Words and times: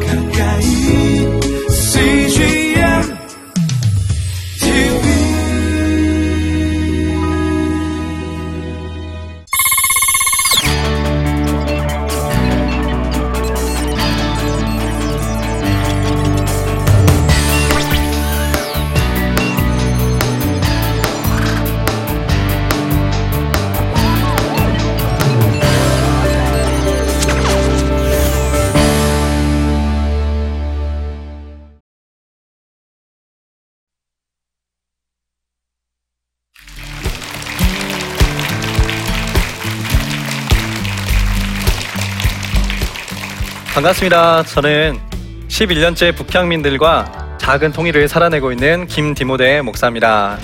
가까 0.00 0.21
반갑습니다. 43.82 44.44
저는 44.44 45.00
11년째 45.48 46.14
북향민들과 46.14 47.36
작은 47.38 47.72
통일을 47.72 48.06
살아내고 48.06 48.52
있는 48.52 48.86
김디모데 48.86 49.62
목사입니다. 49.62 50.38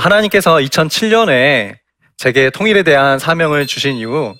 하나님께서 0.00 0.56
2007년에 0.56 1.76
제게 2.16 2.50
통일에 2.50 2.82
대한 2.82 3.18
사명을 3.18 3.66
주신 3.66 3.96
이후 3.96 4.34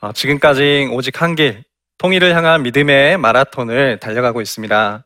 어, 0.00 0.12
지금까지 0.12 0.88
오직 0.92 1.20
한 1.22 1.34
길, 1.34 1.64
통일을 1.98 2.34
향한 2.36 2.62
믿음의 2.62 3.18
마라톤을 3.18 3.98
달려가고 3.98 4.40
있습니다. 4.40 5.04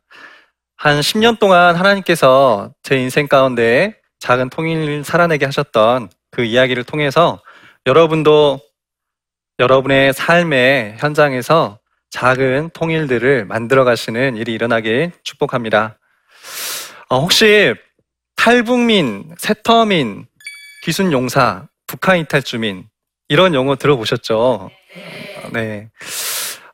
한 0.75 0.99
10년 0.99 1.39
동안 1.39 1.75
하나님께서 1.75 2.73
제 2.83 2.97
인생 2.97 3.27
가운데 3.27 3.95
작은 4.19 4.49
통일을 4.49 5.03
살아내게 5.03 5.45
하셨던 5.45 6.09
그 6.31 6.43
이야기를 6.43 6.83
통해서 6.83 7.41
여러분도 7.85 8.59
여러분의 9.59 10.13
삶의 10.13 10.95
현장에서 10.99 11.79
작은 12.09 12.71
통일들을 12.73 13.45
만들어 13.45 13.83
가시는 13.85 14.35
일이 14.35 14.53
일어나길 14.53 15.11
축복합니다. 15.23 15.97
어, 17.09 17.19
혹시 17.19 17.73
탈북민, 18.43 19.33
세터민, 19.37 20.27
귀순용사, 20.83 21.69
북한 21.87 22.17
이탈주민 22.17 22.89
이런 23.29 23.53
용어 23.53 23.77
들어보셨죠? 23.77 24.69
네. 25.53 25.89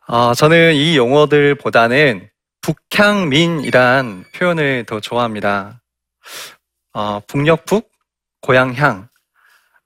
어, 0.07 0.33
저는 0.33 0.73
이 0.73 0.97
용어들보다는 0.97 2.27
북향민이란 2.61 4.25
표현을 4.33 4.85
더 4.85 4.99
좋아합니다. 4.99 5.83
어, 6.93 7.19
북녘북, 7.27 7.91
고향향. 8.41 9.07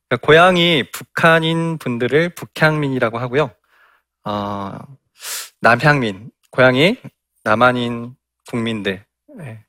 그러니까 0.08 0.26
고향이 0.26 0.90
북한인 0.90 1.80
분들을 1.80 2.30
북향민이라고 2.30 3.18
하고요. 3.20 3.52
어, 4.24 4.78
남향민, 5.60 6.32
고향이 6.50 6.96
남한인 7.44 8.16
국민들. 8.50 9.04
네. 9.38 9.66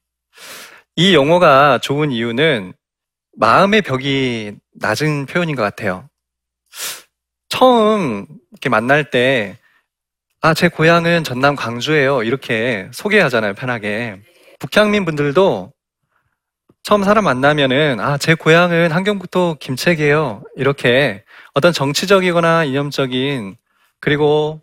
이 0.96 1.14
용어가 1.14 1.78
좋은 1.78 2.12
이유는 2.12 2.72
마음의 3.36 3.82
벽이 3.82 4.54
낮은 4.74 5.26
표현인 5.26 5.56
것 5.56 5.62
같아요. 5.62 6.08
처음 7.48 8.26
이렇게 8.52 8.68
만날 8.68 9.10
때, 9.10 9.58
아, 10.40 10.54
제 10.54 10.68
고향은 10.68 11.24
전남 11.24 11.56
광주예요. 11.56 12.22
이렇게 12.22 12.88
소개하잖아요, 12.92 13.54
편하게. 13.54 14.20
북향민 14.60 15.04
분들도 15.04 15.72
처음 16.84 17.02
사람 17.02 17.24
만나면은, 17.24 17.98
아, 17.98 18.16
제 18.18 18.34
고향은 18.34 18.92
한경북도 18.92 19.56
김책이에요. 19.58 20.44
이렇게 20.56 21.24
어떤 21.54 21.72
정치적이거나 21.72 22.64
이념적인, 22.64 23.56
그리고, 24.00 24.60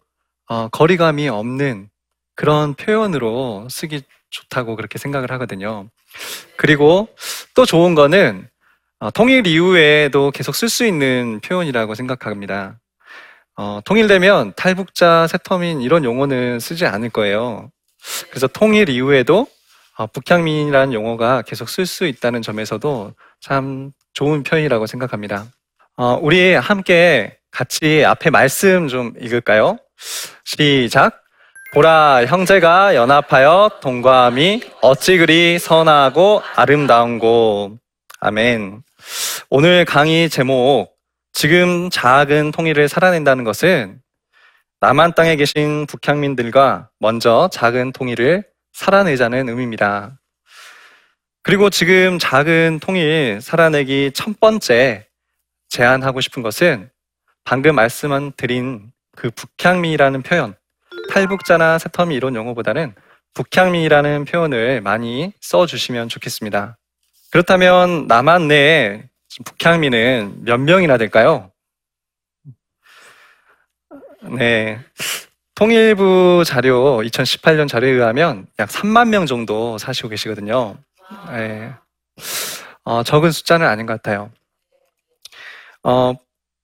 어, 0.47 0.69
거리감이 0.69 1.27
없는 1.27 1.89
그런 2.35 2.73
표현으로 2.75 3.67
쓰기 3.69 4.03
좋다고 4.29 4.75
그렇게 4.75 4.97
생각을 4.97 5.31
하거든요. 5.31 5.89
그리고 6.57 7.07
또 7.55 7.65
좋은 7.65 7.95
거는 7.95 8.47
어, 8.99 9.09
통일 9.11 9.47
이후에도 9.47 10.31
계속 10.31 10.55
쓸 10.55 10.69
수 10.69 10.85
있는 10.85 11.39
표현이라고 11.41 11.95
생각합니다. 11.95 12.79
어, 13.57 13.79
통일되면 13.83 14.53
탈북자, 14.55 15.27
세터민 15.27 15.81
이런 15.81 16.03
용어는 16.03 16.59
쓰지 16.59 16.85
않을 16.85 17.09
거예요. 17.09 17.69
그래서 18.29 18.47
통일 18.47 18.89
이후에도 18.89 19.47
어, 19.97 20.07
북향민이라는 20.07 20.93
용어가 20.93 21.41
계속 21.41 21.69
쓸 21.69 21.85
수 21.85 22.05
있다는 22.05 22.41
점에서도 22.41 23.13
참 23.39 23.91
좋은 24.13 24.43
표현이라고 24.43 24.87
생각합니다. 24.87 25.45
어, 25.97 26.17
우리 26.21 26.53
함께 26.53 27.37
같이 27.51 28.05
앞에 28.05 28.29
말씀 28.29 28.87
좀 28.87 29.13
읽을까요? 29.19 29.77
시작. 30.45 31.20
보라 31.73 32.25
형제가 32.25 32.95
연합하여 32.95 33.79
동거함이 33.81 34.61
어찌 34.81 35.17
그리 35.17 35.57
선하고 35.57 36.43
아름다운고 36.57 37.77
아멘. 38.19 38.83
오늘 39.49 39.85
강의 39.85 40.29
제목 40.29 40.93
지금 41.31 41.89
작은 41.89 42.51
통일을 42.51 42.89
살아낸다는 42.89 43.45
것은 43.45 44.01
남한 44.81 45.13
땅에 45.15 45.37
계신 45.37 45.85
북향민들과 45.85 46.89
먼저 46.99 47.49
작은 47.53 47.93
통일을 47.93 48.43
살아내자는 48.73 49.47
의미입니다. 49.47 50.19
그리고 51.41 51.69
지금 51.69 52.19
작은 52.19 52.79
통일 52.81 53.39
살아내기 53.41 54.11
첫 54.13 54.37
번째 54.41 55.07
제안하고 55.69 56.19
싶은 56.19 56.43
것은 56.43 56.89
방금 57.45 57.75
말씀 57.75 58.33
드린 58.35 58.91
그 59.15 59.31
북향민이라는 59.31 60.21
표현 60.23 60.60
탈북자나 61.11 61.77
세터미 61.77 62.15
이런 62.15 62.35
용어보다는 62.35 62.95
북향민이라는 63.33 64.23
표현을 64.23 64.79
많이 64.79 65.33
써주시면 65.41 66.07
좋겠습니다. 66.07 66.77
그렇다면 67.31 68.07
남한 68.07 68.47
내에 68.47 69.03
북향민은 69.43 70.45
몇 70.45 70.57
명이나 70.57 70.97
될까요? 70.97 71.51
네. 74.37 74.79
통일부 75.55 76.43
자료, 76.45 76.99
2018년 76.99 77.67
자료에 77.67 77.91
의하면 77.91 78.47
약 78.59 78.69
3만 78.69 79.09
명 79.09 79.25
정도 79.25 79.77
사시고 79.77 80.07
계시거든요. 80.07 80.77
네. 81.29 81.73
어, 82.85 83.03
적은 83.03 83.31
숫자는 83.31 83.67
아닌 83.67 83.85
것 83.85 84.01
같아요. 84.01 84.31
어, 85.83 86.13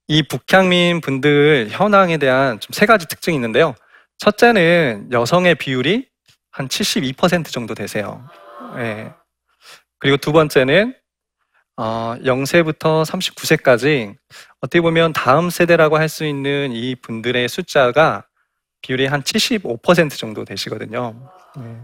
이 0.08 0.24
북향민 0.24 1.02
분들 1.02 1.68
현황에 1.70 2.18
대한 2.18 2.62
좀 2.62 2.72
세 2.72 2.86
가지 2.86 3.08
특징이 3.08 3.36
있는데요. 3.36 3.76
첫째는 4.18 5.10
여성의 5.12 5.56
비율이 5.56 6.08
한 6.52 6.68
72% 6.68 7.52
정도 7.52 7.76
되세요. 7.76 8.28
네. 8.76 9.14
그리고 10.00 10.18
두 10.18 10.32
번째는 10.32 10.96
어, 11.78 12.16
0세부터 12.24 13.06
39세까지 13.06 14.16
어떻게 14.62 14.82
보면 14.82 15.14
다음 15.14 15.50
세대라고 15.52 15.98
할 15.98 16.10
수 16.10 16.26
있는 16.26 16.72
이 16.72 16.96
분들의 16.96 17.48
숫자가 17.48 18.26
비율이 18.82 19.06
한 19.06 19.22
75% 19.22 20.18
정도 20.18 20.44
되시거든요. 20.46 21.32
네. 21.58 21.82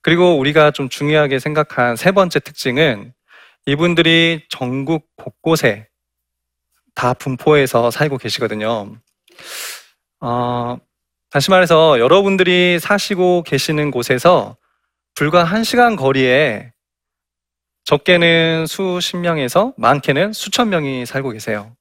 그리고 0.00 0.38
우리가 0.38 0.70
좀 0.70 0.88
중요하게 0.88 1.38
생각한 1.38 1.96
세 1.96 2.12
번째 2.12 2.40
특징은 2.40 3.12
이분들이 3.66 4.46
전국 4.48 5.08
곳곳에 5.16 5.88
다 6.94 7.12
분포해서 7.12 7.90
살고 7.90 8.16
계시거든요. 8.18 8.96
어, 10.20 10.78
다시 11.30 11.50
말해서 11.50 11.98
여러분들이 11.98 12.78
사시고 12.78 13.42
계시는 13.42 13.90
곳에서 13.90 14.56
불과 15.14 15.44
한 15.44 15.62
시간 15.62 15.94
거리에 15.94 16.72
적게는 17.84 18.66
수십 18.66 19.16
명에서 19.16 19.74
많게는 19.76 20.32
수천 20.32 20.70
명이 20.70 21.06
살고 21.06 21.30
계세요. 21.30 21.74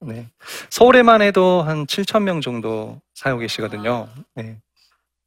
네. 0.00 0.28
서울에만 0.70 1.22
해도 1.22 1.62
한 1.62 1.86
7천 1.86 2.22
명 2.22 2.40
정도 2.40 3.00
살고 3.14 3.40
계시거든요. 3.40 4.08
네. 4.34 4.56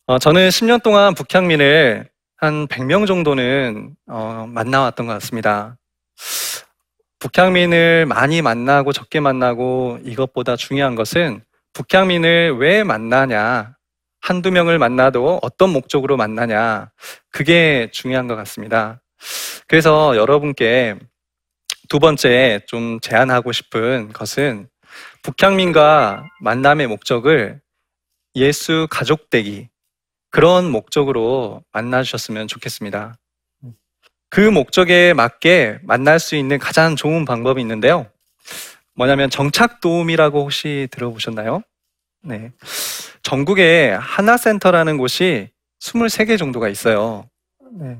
어, 0.07 0.19
저는 0.19 0.49
10년 0.49 0.81
동안 0.81 1.13
북향민을 1.13 2.09
한 2.37 2.67
100명 2.67 3.07
정도는 3.07 3.95
어, 4.07 4.47
만나왔던 4.49 5.07
것 5.07 5.13
같습니다. 5.13 5.77
북향민을 7.19 8.05
많이 8.07 8.41
만나고 8.41 8.93
적게 8.93 9.19
만나고 9.19 9.99
이것보다 10.03 10.55
중요한 10.55 10.95
것은 10.95 11.43
북향민을 11.73 12.57
왜 12.57 12.83
만나냐, 12.83 13.75
한두 14.19 14.51
명을 14.51 14.77
만나도 14.77 15.39
어떤 15.41 15.71
목적으로 15.71 16.17
만나냐, 16.17 16.91
그게 17.31 17.89
중요한 17.91 18.27
것 18.27 18.35
같습니다. 18.35 19.01
그래서 19.67 20.15
여러분께 20.15 20.97
두 21.89 21.99
번째 21.99 22.61
좀 22.67 22.99
제안하고 22.99 23.51
싶은 23.51 24.13
것은 24.13 24.69
북향민과 25.23 26.29
만남의 26.41 26.87
목적을 26.87 27.61
예수 28.35 28.87
가족되기, 28.89 29.69
그런 30.29 30.71
목적으로 30.71 31.63
만나주셨으면 31.73 32.47
좋겠습니다. 32.47 33.15
그 34.29 34.39
목적에 34.39 35.13
맞게 35.13 35.79
만날 35.83 36.19
수 36.19 36.37
있는 36.37 36.57
가장 36.57 36.95
좋은 36.95 37.25
방법이 37.25 37.59
있는데요. 37.59 38.07
뭐냐면 39.01 39.31
정착도움이라고 39.31 40.43
혹시 40.43 40.87
들어보셨나요? 40.91 41.63
네. 42.21 42.51
전국에 43.23 43.97
하나센터라는 43.99 44.99
곳이 44.99 45.49
23개 45.79 46.37
정도가 46.37 46.69
있어요. 46.69 47.27
네. 47.71 47.97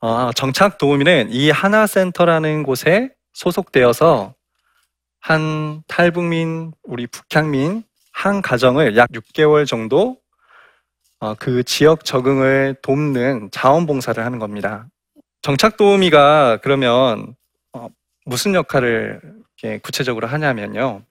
어, 0.00 0.30
정착 0.32 0.78
도우미는 0.78 1.28
이 1.30 1.50
하나센터라는 1.50 2.62
곳에 2.62 3.10
소속되어서 3.34 4.32
한 5.20 5.82
탈북민, 5.86 6.72
우리 6.84 7.06
북향민 7.06 7.84
한 8.10 8.40
가정을 8.40 8.96
약 8.96 9.10
6개월 9.10 9.66
정도 9.66 10.16
어, 11.20 11.34
그 11.34 11.62
지역 11.62 12.06
적응을 12.06 12.76
돕는 12.80 13.50
자원봉사를 13.50 14.24
하는 14.24 14.38
겁니다. 14.38 14.86
정착 15.42 15.76
도우미가 15.76 16.60
그러면 16.62 17.36
어, 17.74 17.88
무슨 18.24 18.54
역할을 18.54 19.43
구체적으로 19.82 20.26
하냐면요. 20.26 21.02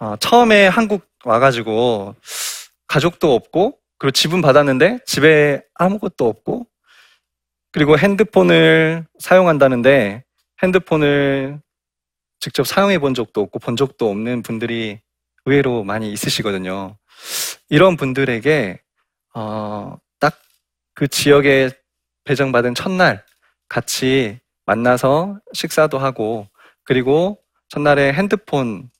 어, 0.00 0.16
처음에 0.16 0.66
한국 0.66 1.06
와가지고 1.24 2.14
가족도 2.86 3.34
없고 3.34 3.78
그리고 3.98 4.12
집은 4.12 4.42
받았는데 4.42 5.00
집에 5.06 5.62
아무것도 5.74 6.28
없고 6.28 6.66
그리고 7.72 7.98
핸드폰을 7.98 9.06
사용한다는데 9.18 10.24
핸드폰을 10.62 11.60
직접 12.40 12.66
사용해 12.66 12.98
본 12.98 13.14
적도 13.14 13.40
없고 13.42 13.58
본 13.58 13.76
적도 13.76 14.10
없는 14.10 14.42
분들이 14.42 15.00
의외로 15.44 15.84
많이 15.84 16.12
있으시거든요. 16.12 16.96
이런 17.68 17.96
분들에게 17.96 18.80
어, 19.34 19.96
딱 20.20 20.46
그 20.96 21.06
지역에 21.06 21.70
배정받은 22.24 22.74
첫날 22.74 23.22
같이 23.68 24.40
만나서 24.64 25.38
식사도 25.52 25.98
하고 25.98 26.48
그리고 26.84 27.38
첫날에 27.68 28.12
핸드폰 28.12 28.90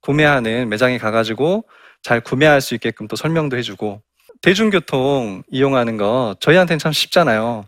구매하는 0.00 0.68
매장에 0.68 0.98
가가지고 0.98 1.64
잘 2.02 2.20
구매할 2.20 2.60
수 2.60 2.74
있게끔 2.74 3.08
또 3.08 3.16
설명도 3.16 3.56
해주고 3.56 4.02
대중교통 4.42 5.42
이용하는 5.50 5.96
거 5.96 6.36
저희한테는 6.40 6.78
참 6.78 6.92
쉽잖아요. 6.92 7.66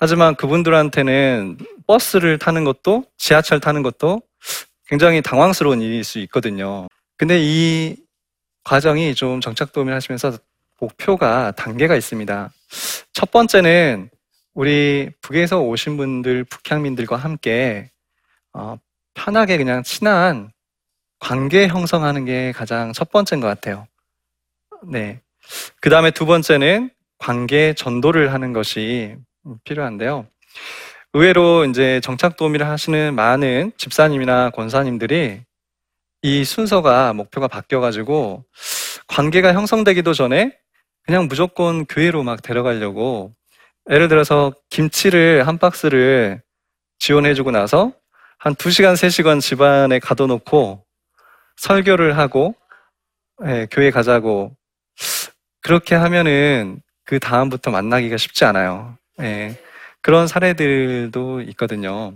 하지만 0.00 0.34
그분들한테는 0.34 1.58
버스를 1.86 2.38
타는 2.38 2.64
것도 2.64 3.04
지하철 3.16 3.60
타는 3.60 3.82
것도 3.82 4.22
굉장히 4.86 5.22
당황스러운 5.22 5.80
일일 5.82 6.02
수 6.02 6.18
있거든요. 6.20 6.88
근데 7.16 7.38
이 7.40 7.96
과정이 8.64 9.14
좀 9.14 9.40
정착도움을 9.40 9.94
하시면서 9.94 10.38
목표가 10.80 11.52
단계가 11.52 11.94
있습니다. 11.94 12.50
첫 13.12 13.30
번째는 13.30 14.10
우리 14.54 15.10
북에서 15.20 15.60
오신 15.60 15.96
분들, 15.96 16.44
북향민들과 16.44 17.16
함께 17.16 17.90
어, 18.52 18.76
편하게 19.14 19.56
그냥 19.56 19.82
친한 19.82 20.50
관계 21.18 21.68
형성하는 21.68 22.24
게 22.24 22.52
가장 22.52 22.92
첫 22.92 23.10
번째인 23.10 23.40
것 23.40 23.46
같아요. 23.46 23.86
네. 24.82 25.20
그 25.80 25.90
다음에 25.90 26.10
두 26.10 26.26
번째는 26.26 26.90
관계 27.18 27.74
전도를 27.74 28.32
하는 28.32 28.52
것이 28.52 29.16
필요한데요. 29.64 30.26
의외로 31.12 31.64
이제 31.64 32.00
정착 32.02 32.36
도우미를 32.36 32.66
하시는 32.66 33.14
많은 33.14 33.72
집사님이나 33.76 34.50
권사님들이 34.50 35.42
이 36.22 36.44
순서가 36.44 37.12
목표가 37.12 37.48
바뀌어가지고 37.48 38.44
관계가 39.08 39.52
형성되기도 39.54 40.14
전에 40.14 40.56
그냥 41.02 41.26
무조건 41.28 41.84
교회로 41.86 42.22
막 42.22 42.42
데려가려고 42.42 43.34
예를 43.90 44.08
들어서 44.08 44.52
김치를 44.68 45.46
한 45.46 45.58
박스를 45.58 46.42
지원해주고 46.98 47.50
나서 47.50 47.92
한 48.42 48.54
2시간, 48.54 48.94
3시간 48.94 49.38
집안에 49.38 49.98
가둬놓고 49.98 50.82
설교를 51.56 52.16
하고 52.16 52.54
예, 53.44 53.66
교회 53.70 53.90
가자고 53.90 54.56
그렇게 55.60 55.94
하면은 55.94 56.80
그 57.04 57.18
다음부터 57.18 57.70
만나기가 57.70 58.16
쉽지 58.16 58.46
않아요. 58.46 58.96
예, 59.20 59.58
그런 60.00 60.26
사례들도 60.26 61.42
있거든요. 61.50 62.14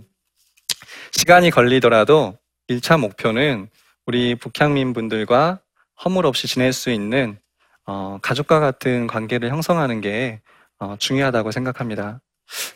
시간이 1.13 1.51
걸리더라도 1.51 2.39
1차 2.71 2.99
목표는 2.99 3.69
우리 4.07 4.35
북향민 4.35 4.95
분들과 4.95 5.61
허물 6.03 6.25
없이 6.25 6.49
지낼 6.49 6.73
수 6.73 6.89
있는 6.89 7.39
어, 7.85 8.19
가족과 8.23 8.61
같은 8.61 9.07
관계를 9.09 9.51
형성하는 9.51 10.01
게 10.01 10.41
어, 10.79 10.97
중요하다고 10.99 11.51
생각합니다. 11.51 12.23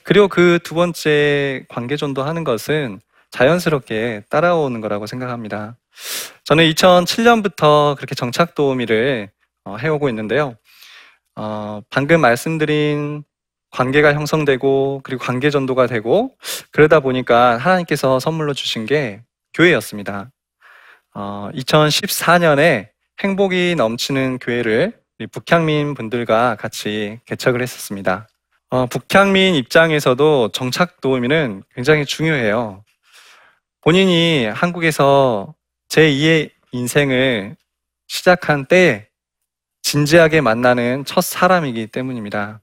그리고 0.03 0.29
그 0.29 0.59
두 0.63 0.75
번째 0.75 1.65
관계 1.71 1.97
전도 1.97 2.23
하는 2.25 2.45
것은 2.45 3.01
자연스럽게 3.31 4.23
따라오는 4.31 4.81
거라고 4.81 5.07
생각합니다. 5.07 5.77
저는 6.45 6.65
2007년부터 6.71 7.97
그렇게 7.97 8.15
정착 8.15 8.55
도우미를 8.55 9.31
어, 9.65 9.77
해오고 9.77 10.09
있는데요. 10.09 10.57
어, 11.37 11.81
방금 11.91 12.21
말씀드린 12.21 13.23
관계가 13.71 14.15
형성되고 14.15 15.03
그리고 15.05 15.23
관계 15.23 15.51
전도가 15.51 15.87
되고 15.87 16.35
그러다 16.73 17.01
보니까 17.01 17.59
하나님께서 17.59 18.19
선물로 18.19 18.55
주신 18.55 18.87
게 18.87 19.23
교회였습니다. 19.55 20.31
어, 21.15 21.51
2014년에 21.55 22.89
행복이 23.23 23.75
넘치는 23.77 24.39
교회를 24.39 24.95
북향민 25.33 25.95
분들과 25.95 26.57
같이 26.57 27.19
개척을 27.27 27.61
했었습니다. 27.61 28.29
어, 28.71 28.87
북향민 28.87 29.55
입장에서도 29.55 30.51
정착 30.53 31.01
도우미는 31.01 31.63
굉장히 31.75 32.05
중요해요. 32.05 32.85
본인이 33.81 34.47
한국에서 34.47 35.55
제2의 35.89 36.51
인생을 36.73 37.57
시작한 38.07 38.67
때에 38.67 39.09
진지하게 39.83 40.41
만나는 40.41 41.05
첫 41.07 41.23
사람이기 41.23 41.87
때문입니다. 41.89 42.61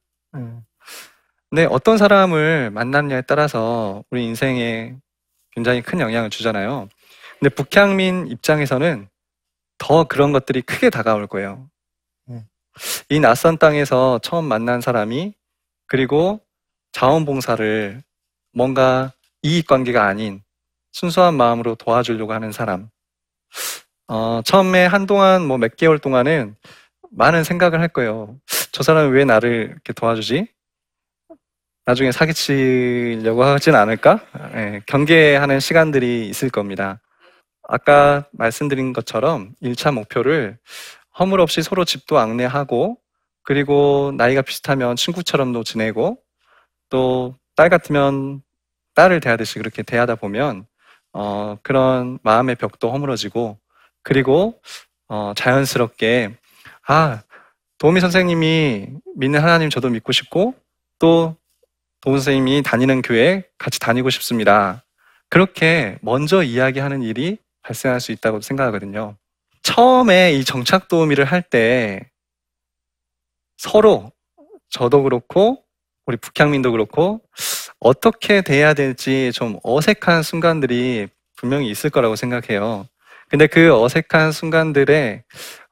근데 1.50 1.66
어떤 1.66 1.98
사람을 1.98 2.72
만났냐에 2.72 3.22
따라서 3.22 4.04
우리 4.10 4.26
인생에 4.26 4.96
굉장히 5.52 5.82
큰 5.82 6.00
영향을 6.00 6.30
주잖아요. 6.30 6.90
근데 7.40 7.54
북향민 7.54 8.28
입장에서는 8.28 9.08
더 9.78 10.04
그런 10.04 10.32
것들이 10.32 10.62
크게 10.62 10.90
다가올 10.90 11.28
거예요. 11.28 11.70
이 13.10 13.20
낯선 13.20 13.58
땅에서 13.58 14.20
처음 14.22 14.46
만난 14.46 14.82
사람이 14.82 15.34
그리고 15.88 16.42
자원봉사를 16.92 18.04
뭔가 18.54 19.14
이익관계가 19.42 20.06
아닌 20.06 20.42
순수한 20.96 21.34
마음으로 21.36 21.76
도와주려고 21.76 22.32
하는 22.32 22.54
사람. 22.54 22.88
어, 24.08 24.42
처음에 24.46 24.86
한동안 24.86 25.46
뭐 25.46 25.58
몇 25.58 25.76
개월 25.76 26.00
동안은 26.00 26.56
많은 27.12 27.44
생각을 27.44 27.82
할 27.82 27.90
거예요. 27.90 28.38
저 28.72 28.82
사람은 28.82 29.12
왜 29.12 29.26
나를 29.26 29.72
이렇게 29.72 29.92
도와주지? 29.94 30.48
나중에 31.86 32.12
사기치려고 32.14 33.44
하진 33.44 33.76
않을까? 33.76 34.22
예, 34.56 34.82
경계하는 34.88 35.60
시간들이 35.60 36.30
있을 36.30 36.50
겁니다. 36.50 37.02
아까 37.64 38.26
말씀드린 38.32 38.94
것처럼 38.94 39.52
1차 39.62 39.94
목표를 39.94 40.58
허물 41.20 41.42
없이 41.42 41.62
서로 41.62 41.84
집도 41.86 42.20
안내하고 42.20 42.98
그리고 43.44 44.14
나이가 44.18 44.42
비슷하면 44.44 44.96
친구처럼도 44.96 45.64
지내고 45.66 46.20
또 46.90 47.36
딸 47.58 47.70
같으면 47.70 48.42
딸을 48.96 49.22
대하듯이 49.22 49.60
그렇게 49.60 49.84
대하다 49.84 50.16
보면 50.16 50.66
어, 51.16 51.58
그런 51.64 52.20
마음의 52.24 52.58
벽도 52.58 52.92
허물어지고 52.92 53.58
그리고 54.04 54.62
어, 55.08 55.34
자연스럽게 55.38 56.36
아 56.88 57.24
도우미 57.78 58.02
선생님이 58.02 58.88
믿는 59.16 59.40
하나님 59.42 59.70
저도 59.70 59.90
믿고 59.90 60.12
싶고 60.12 60.56
또 61.00 61.38
도우 62.02 62.18
선생님이 62.18 62.64
다니는 62.64 63.02
교회 63.02 63.46
같이 63.58 63.80
다니고 63.80 64.10
싶습니다. 64.12 64.84
그렇게 65.30 65.98
먼저 66.02 66.44
이야기하는 66.44 67.02
일이 67.02 67.38
발생할 67.64 68.02
수 68.02 68.12
있다고 68.12 68.42
생각하거든요. 68.42 69.18
처음에 69.64 70.34
이 70.34 70.44
정착 70.46 70.90
도우미를 70.90 71.26
할 71.26 71.42
때 71.44 72.02
서로 73.58 74.12
저도 74.70 75.04
그렇고 75.04 75.64
우리 76.06 76.18
북향민도 76.18 76.72
그렇고 76.74 77.22
어떻게 77.80 78.42
돼야 78.42 78.74
될지 78.74 79.32
좀 79.34 79.60
어색한 79.64 80.24
순간들이 80.24 81.08
분명히 81.36 81.70
있을 81.70 81.90
거라고 81.90 82.16
생각해요. 82.16 82.88
근데 83.30 83.48
그 83.48 83.74
어색한 83.74 84.32
순간들에 84.32 85.24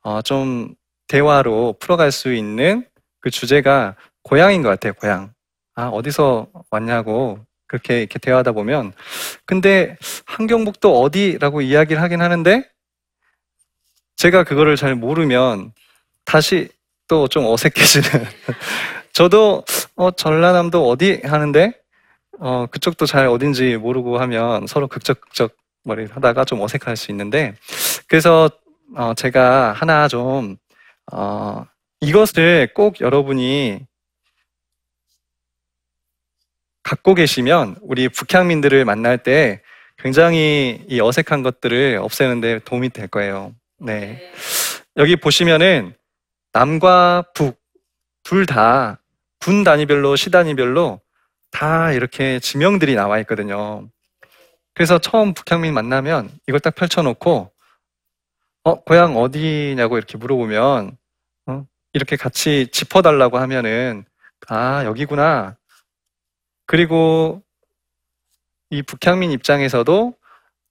어, 0.02 0.22
좀 0.22 0.76
대화로 1.08 1.76
풀어갈 1.80 2.12
수 2.12 2.34
있는 2.34 2.86
그 3.22 3.30
주제가 3.30 3.96
고향인 4.24 4.62
것 4.62 4.70
같아요, 4.70 4.94
고향. 4.94 5.34
아, 5.76 5.88
어디서 5.88 6.48
왔냐고 6.70 7.40
그렇게 7.68 8.00
이렇게 8.00 8.20
대화하다 8.20 8.52
보면 8.52 8.94
근데 9.46 9.98
한경북도 10.26 11.02
어디라고 11.02 11.62
이야기를 11.62 12.02
하긴 12.02 12.22
하는데 12.22 12.70
제가 14.16 14.44
그거를 14.44 14.76
잘 14.76 14.96
모르면 14.96 15.74
다시 16.26 16.70
또 17.08 17.28
좀 17.28 17.46
어색해지는 17.46 18.10
저도 19.14 19.64
어, 19.96 20.12
전라남도 20.12 20.88
어디 20.90 21.22
하는데 21.24 21.74
어, 22.40 22.66
그쪽도 22.68 23.06
잘 23.06 23.28
어딘지 23.28 23.78
모르고 23.78 24.20
하면 24.20 24.68
서로 24.68 24.88
극적극적 24.88 25.56
머리를 25.84 26.16
하다가 26.16 26.46
좀 26.46 26.62
어색할 26.62 26.98
수 26.98 27.12
있는데 27.12 27.56
그래서 28.08 28.50
어, 28.96 29.13
제가 29.16 29.74
하나 29.74 30.08
좀 30.08 30.58
어, 31.12 31.66
이것을 32.02 32.74
꼭 32.74 33.02
여러분이 33.02 33.86
갖고 36.84 37.13
계시면 37.16 37.78
우리 37.82 38.10
북향민들을 38.10 38.84
만날 38.86 39.18
때 39.18 39.62
굉장히 39.98 40.84
이 40.90 41.00
어색한 41.00 41.44
것들을 41.44 41.98
없애는데 42.02 42.60
도움이 42.66 42.90
될 42.90 43.08
거예요. 43.08 43.54
네. 43.80 44.32
여기 44.98 45.16
보시면은 45.16 45.96
남과 46.54 47.25
북 47.34 47.63
둘 48.24 48.46
다 48.46 48.98
군 49.40 49.63
단위별로 49.66 50.16
시 50.16 50.32
단위별로 50.32 51.02
다 51.54 51.92
이렇게 51.92 52.40
지명들이 52.40 52.96
나와 52.96 53.20
있거든요. 53.20 53.88
그래서 54.74 54.98
처음 54.98 55.34
북향민 55.34 55.74
만나면 55.74 56.30
이걸 56.48 56.60
딱 56.60 56.74
펼쳐놓고 56.76 57.52
어 58.64 58.84
고향 58.84 59.16
어디냐고 59.18 59.98
이렇게 59.98 60.18
물어보면 60.18 60.98
어, 61.46 61.66
이렇게 61.94 62.16
같이 62.16 62.68
짚어달라고 62.72 63.38
하면은 63.38 64.04
아 64.50 64.84
여기구나. 64.84 65.56
그리고 66.66 67.44
이 68.72 68.82
북향민 68.82 69.32
입장에서도 69.32 70.16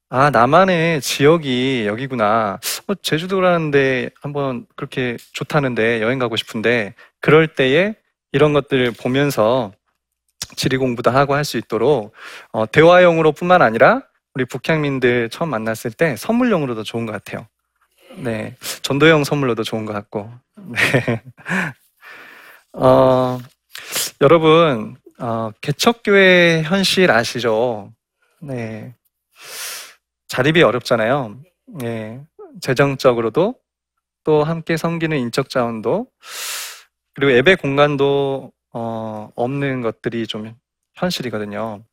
아 0.09 0.31
나만의 0.31 1.01
지역이 1.01 1.87
여기구나. 1.87 2.59
어, 2.89 2.95
제주도라는데 2.97 4.11
한번 4.21 4.67
그렇게 4.75 5.17
좋다는데 5.33 6.03
여행 6.03 6.19
가고 6.19 6.35
싶은데 6.35 6.95
그럴 7.21 7.47
때에 7.47 7.95
이런 8.33 8.53
것들을 8.53 8.93
보면서 8.93 9.73
지리 10.57 10.77
공부도 10.77 11.11
하고 11.11 11.35
할 11.35 11.45
수 11.45 11.59
있도록 11.59 12.13
어, 12.53 12.71
대화용으로 12.71 13.33
뿐만 13.33 13.63
아니라 13.63 14.03
우리 14.35 14.45
북향민들 14.45 15.29
처음 15.31 15.51
만났을 15.51 15.91
때 15.93 16.17
선물용으로도 16.17 16.85
좋은 16.85 17.07
것 17.07 17.13
같아요. 17.13 17.47
네, 18.17 18.57
전도용 18.83 19.25
선물로도 19.25 19.65
좋은 19.65 19.85
것 19.87 19.93
같고. 19.93 20.31
네. 20.57 21.23
어, 22.75 23.39
여러분 24.21 24.97
어, 25.19 25.51
개척교회 25.61 26.63
현실 26.65 27.11
아시죠? 27.11 27.93
네, 28.41 28.95
자립이 30.29 30.63
어렵잖아요. 30.63 31.37
네, 31.81 32.21
재정적으로도 32.61 33.55
또 34.25 34.45
함께 34.45 34.77
섬기는 34.77 35.17
인적 35.19 35.51
자원도 35.51 36.07
그리고 37.15 37.33
예배 37.33 37.57
공간도 37.57 38.53
어, 38.73 39.31
없는 39.35 39.83
것들이 39.83 40.27
좀 40.27 40.55
현실이거든요. 40.95 41.85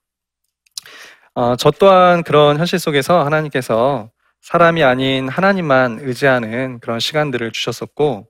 어, 1.35 1.55
저 1.55 1.71
또한 1.71 2.23
그런 2.23 2.57
현실 2.57 2.79
속에서 2.79 3.23
하나님께서 3.23 4.09
사람이 4.41 4.83
아닌 4.83 5.27
하나님만 5.27 5.99
의지하는 6.01 6.79
그런 6.79 6.99
시간들을 6.99 7.51
주셨었고, 7.51 8.27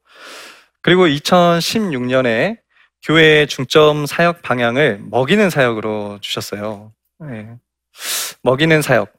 그리고 0.82 1.08
2016년에 1.08 2.58
교회의 3.04 3.48
중점 3.48 4.06
사역 4.06 4.42
방향을 4.42 5.00
먹이는 5.10 5.50
사역으로 5.50 6.20
주셨어요. 6.22 6.94
네. 7.20 7.56
먹이는 8.44 8.82
사역. 8.82 9.14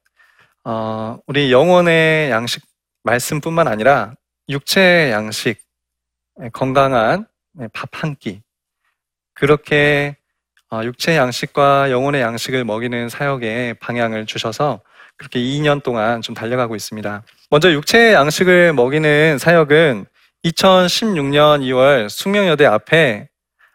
어, 0.65 1.19
우리 1.27 1.53
영혼의 1.53 2.31
양식 2.31 2.63
말씀뿐만 3.03 3.69
아니라 3.69 4.15
육체의 4.49 5.13
양식, 5.13 5.59
건강한 6.53 7.27
네, 7.53 7.69
밥한 7.73 8.17
끼. 8.17 8.43
그렇게 9.41 10.17
어, 10.71 10.83
육체의 10.85 11.17
양식과 11.17 11.91
영혼의 11.91 12.21
양식을 12.21 12.65
먹이는 12.65 13.09
사역에 13.09 13.75
방향을 13.81 14.27
주셔서 14.27 14.83
그렇게 15.17 15.41
2년 15.41 15.83
동안 15.83 16.21
좀 16.21 16.35
달려가고 16.35 16.77
있습니다. 16.77 17.23
먼저 17.49 17.73
육체의 17.73 18.13
양식을 18.13 18.75
먹이는 18.75 19.39
사역은 19.39 20.05
2016년 20.45 21.63
2월 21.63 22.11
숙명여대 22.11 22.67
앞에 22.67 23.29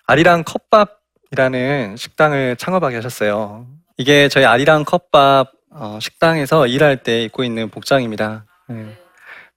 아리랑 0.05 0.43
컵밥이라는 0.43 1.97
식당을 1.97 2.57
창업하게 2.57 2.97
하셨어요. 2.97 3.65
이게 3.97 4.29
저희 4.29 4.45
아리랑 4.45 4.85
컵밥 4.85 5.51
어, 5.71 5.97
식당에서 5.99 6.67
일할 6.67 7.01
때 7.01 7.23
입고 7.23 7.43
있는 7.43 7.69
복장입니다. 7.69 8.45
네. 8.69 8.95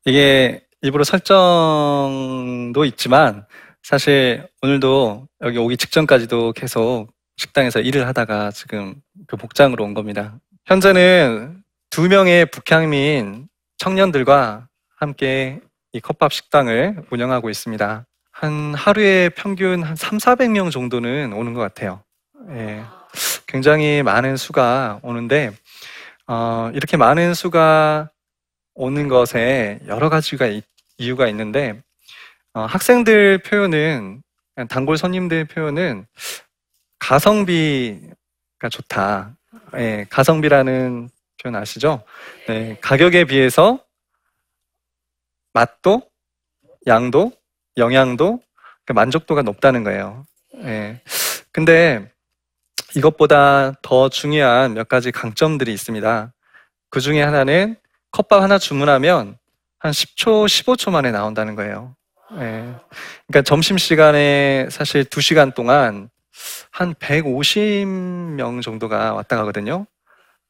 이게 0.06 0.62
일부러 0.80 1.04
설정도 1.04 2.84
있지만 2.86 3.44
사실 3.82 4.46
오늘도 4.62 5.28
여기 5.42 5.58
오기 5.58 5.76
직전까지도 5.76 6.52
계속 6.52 7.08
식당에서 7.36 7.80
일을 7.80 8.06
하다가 8.06 8.50
지금 8.50 8.94
그 9.26 9.36
복장으로 9.36 9.84
온 9.84 9.94
겁니다. 9.94 10.38
현재는 10.66 11.62
두 11.90 12.08
명의 12.08 12.46
북향민 12.46 13.48
청년들과 13.78 14.68
함께 14.96 15.60
이 15.92 16.00
컵밥 16.00 16.32
식당을 16.32 17.04
운영하고 17.10 17.48
있습니다. 17.48 18.04
한 18.32 18.74
하루에 18.74 19.30
평균 19.30 19.82
한 19.82 19.96
3, 19.96 20.18
400명 20.18 20.70
정도는 20.70 21.32
오는 21.32 21.54
것 21.54 21.60
같아요. 21.60 22.02
예, 22.50 22.84
굉장히 23.46 24.02
많은 24.02 24.36
수가 24.36 25.00
오는데, 25.02 25.52
어, 26.26 26.70
이렇게 26.74 26.96
많은 26.96 27.34
수가 27.34 28.10
오는 28.74 29.08
것에 29.08 29.80
여러 29.86 30.08
가지가 30.08 30.46
이유가 30.98 31.26
있는데, 31.28 31.70
어, 31.70 31.87
학생들 32.54 33.38
표현은 33.38 34.22
단골 34.68 34.98
손님들 34.98 35.44
표현은 35.44 36.06
가성비가 36.98 38.68
좋다. 38.70 39.36
예, 39.76 40.06
가성비라는 40.10 41.08
표현 41.40 41.56
아시죠? 41.56 42.02
네, 42.48 42.76
가격에 42.80 43.24
비해서 43.24 43.84
맛도, 45.52 46.02
양도, 46.86 47.32
영양도, 47.76 48.40
그 48.84 48.92
만족도가 48.92 49.42
높다는 49.42 49.84
거예요. 49.84 50.24
예. 50.62 51.00
근데 51.52 52.10
이것보다 52.96 53.74
더 53.82 54.08
중요한 54.08 54.74
몇 54.74 54.88
가지 54.88 55.12
강점들이 55.12 55.72
있습니다. 55.72 56.32
그 56.90 57.00
중에 57.00 57.22
하나는 57.22 57.76
컵밥 58.10 58.42
하나 58.42 58.58
주문하면 58.58 59.38
한 59.78 59.92
10초, 59.92 60.46
15초 60.46 60.90
만에 60.90 61.10
나온다는 61.10 61.54
거예요. 61.54 61.94
예. 62.32 62.74
그러니까 63.26 63.42
점심 63.44 63.78
시간에 63.78 64.68
사실 64.70 65.04
2시간 65.04 65.54
동안 65.54 66.10
한 66.70 66.94
150명 66.94 68.62
정도가 68.62 69.14
왔다 69.14 69.36
가거든요. 69.36 69.86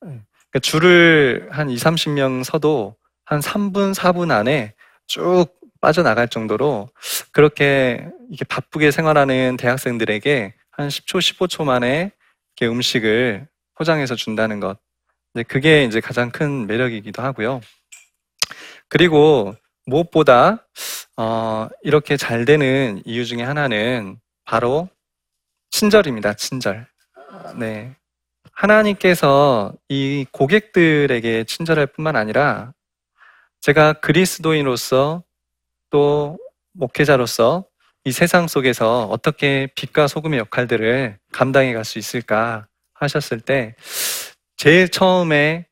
예. 0.04 0.08
그러니까 0.08 0.58
줄을 0.62 1.48
한 1.50 1.70
2, 1.70 1.76
30명 1.76 2.44
서도 2.44 2.96
한 3.24 3.40
3분, 3.40 3.94
4분 3.94 4.30
안에 4.30 4.74
쭉 5.06 5.46
빠져나갈 5.80 6.28
정도로 6.28 6.90
그렇게 7.32 8.08
이렇게 8.30 8.44
바쁘게 8.44 8.90
생활하는 8.90 9.56
대학생들에게 9.56 10.54
한 10.70 10.88
10초, 10.88 11.18
15초 11.18 11.64
만에 11.64 12.10
이렇게 12.56 12.72
음식을 12.72 13.46
포장해서 13.74 14.16
준다는 14.16 14.60
것. 14.60 14.78
그게 15.46 15.84
이제 15.84 16.00
가장 16.00 16.30
큰 16.30 16.66
매력이기도 16.66 17.22
하고요. 17.22 17.60
그리고 18.88 19.54
무엇보다 19.86 20.66
어, 21.18 21.68
이렇게 21.82 22.16
잘 22.16 22.44
되는 22.44 23.02
이유 23.04 23.26
중에 23.26 23.42
하나는 23.42 24.20
바로 24.44 24.88
친절입니다. 25.70 26.34
친절. 26.34 26.86
네. 27.58 27.96
하나님께서 28.52 29.74
이 29.88 30.26
고객들에게 30.30 31.44
친절할 31.44 31.88
뿐만 31.88 32.14
아니라 32.16 32.72
제가 33.60 33.94
그리스도인으로서 33.94 35.24
또 35.90 36.38
목회자로서 36.72 37.66
이 38.04 38.12
세상 38.12 38.46
속에서 38.46 39.06
어떻게 39.06 39.68
빛과 39.74 40.06
소금의 40.06 40.38
역할들을 40.38 41.18
감당해 41.32 41.72
갈 41.74 41.84
수 41.84 41.98
있을까 41.98 42.68
하셨을 42.94 43.40
때 43.40 43.74
제일 44.56 44.88
처음에 44.88 45.66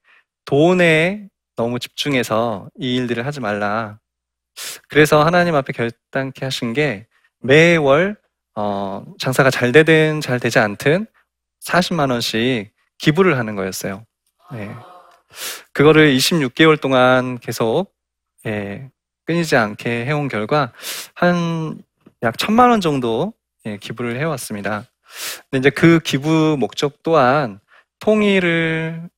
돈에 0.44 1.28
너무 1.56 1.78
집중해서 1.78 2.68
이 2.78 2.96
일들을 2.96 3.26
하지 3.26 3.40
말라. 3.40 4.00
그래서 4.88 5.24
하나님 5.24 5.54
앞에 5.54 5.72
결단케 5.72 6.44
하신 6.44 6.72
게 6.72 7.06
매월 7.40 8.16
어, 8.54 9.04
장사가 9.18 9.50
잘 9.50 9.72
되든 9.72 10.20
잘 10.20 10.40
되지 10.40 10.58
않든 10.58 11.06
40만 11.64 12.10
원씩 12.10 12.72
기부를 12.98 13.38
하는 13.38 13.54
거였어요. 13.56 14.04
네. 14.52 14.74
그거를 15.72 16.14
26개월 16.16 16.80
동안 16.80 17.38
계속 17.38 17.92
예, 18.46 18.90
끊이지 19.24 19.56
않게 19.56 20.06
해온 20.06 20.28
결과 20.28 20.72
한 21.14 21.86
약 22.22 22.38
천만 22.38 22.70
원 22.70 22.80
정도 22.80 23.34
예, 23.66 23.76
기부를 23.76 24.18
해왔습니다. 24.18 24.84
근데 25.50 25.58
이제 25.58 25.70
그 25.70 26.00
기부 26.00 26.56
목적 26.58 27.02
또한 27.02 27.60
통일을 28.00 29.08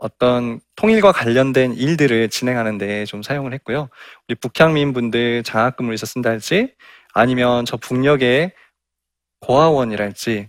어떤 0.00 0.60
통일과 0.76 1.12
관련된 1.12 1.74
일들을 1.74 2.28
진행하는 2.30 2.78
데 2.78 3.04
좀 3.06 3.22
사용을 3.22 3.52
했고요. 3.54 3.88
우리 4.28 4.34
북향민 4.34 4.92
분들 4.92 5.42
장학금을 5.44 5.90
위해서 5.90 6.06
쓴달지 6.06 6.74
아니면 7.14 7.64
저 7.64 7.76
북녘의 7.76 8.52
고아원이랄지 9.40 10.48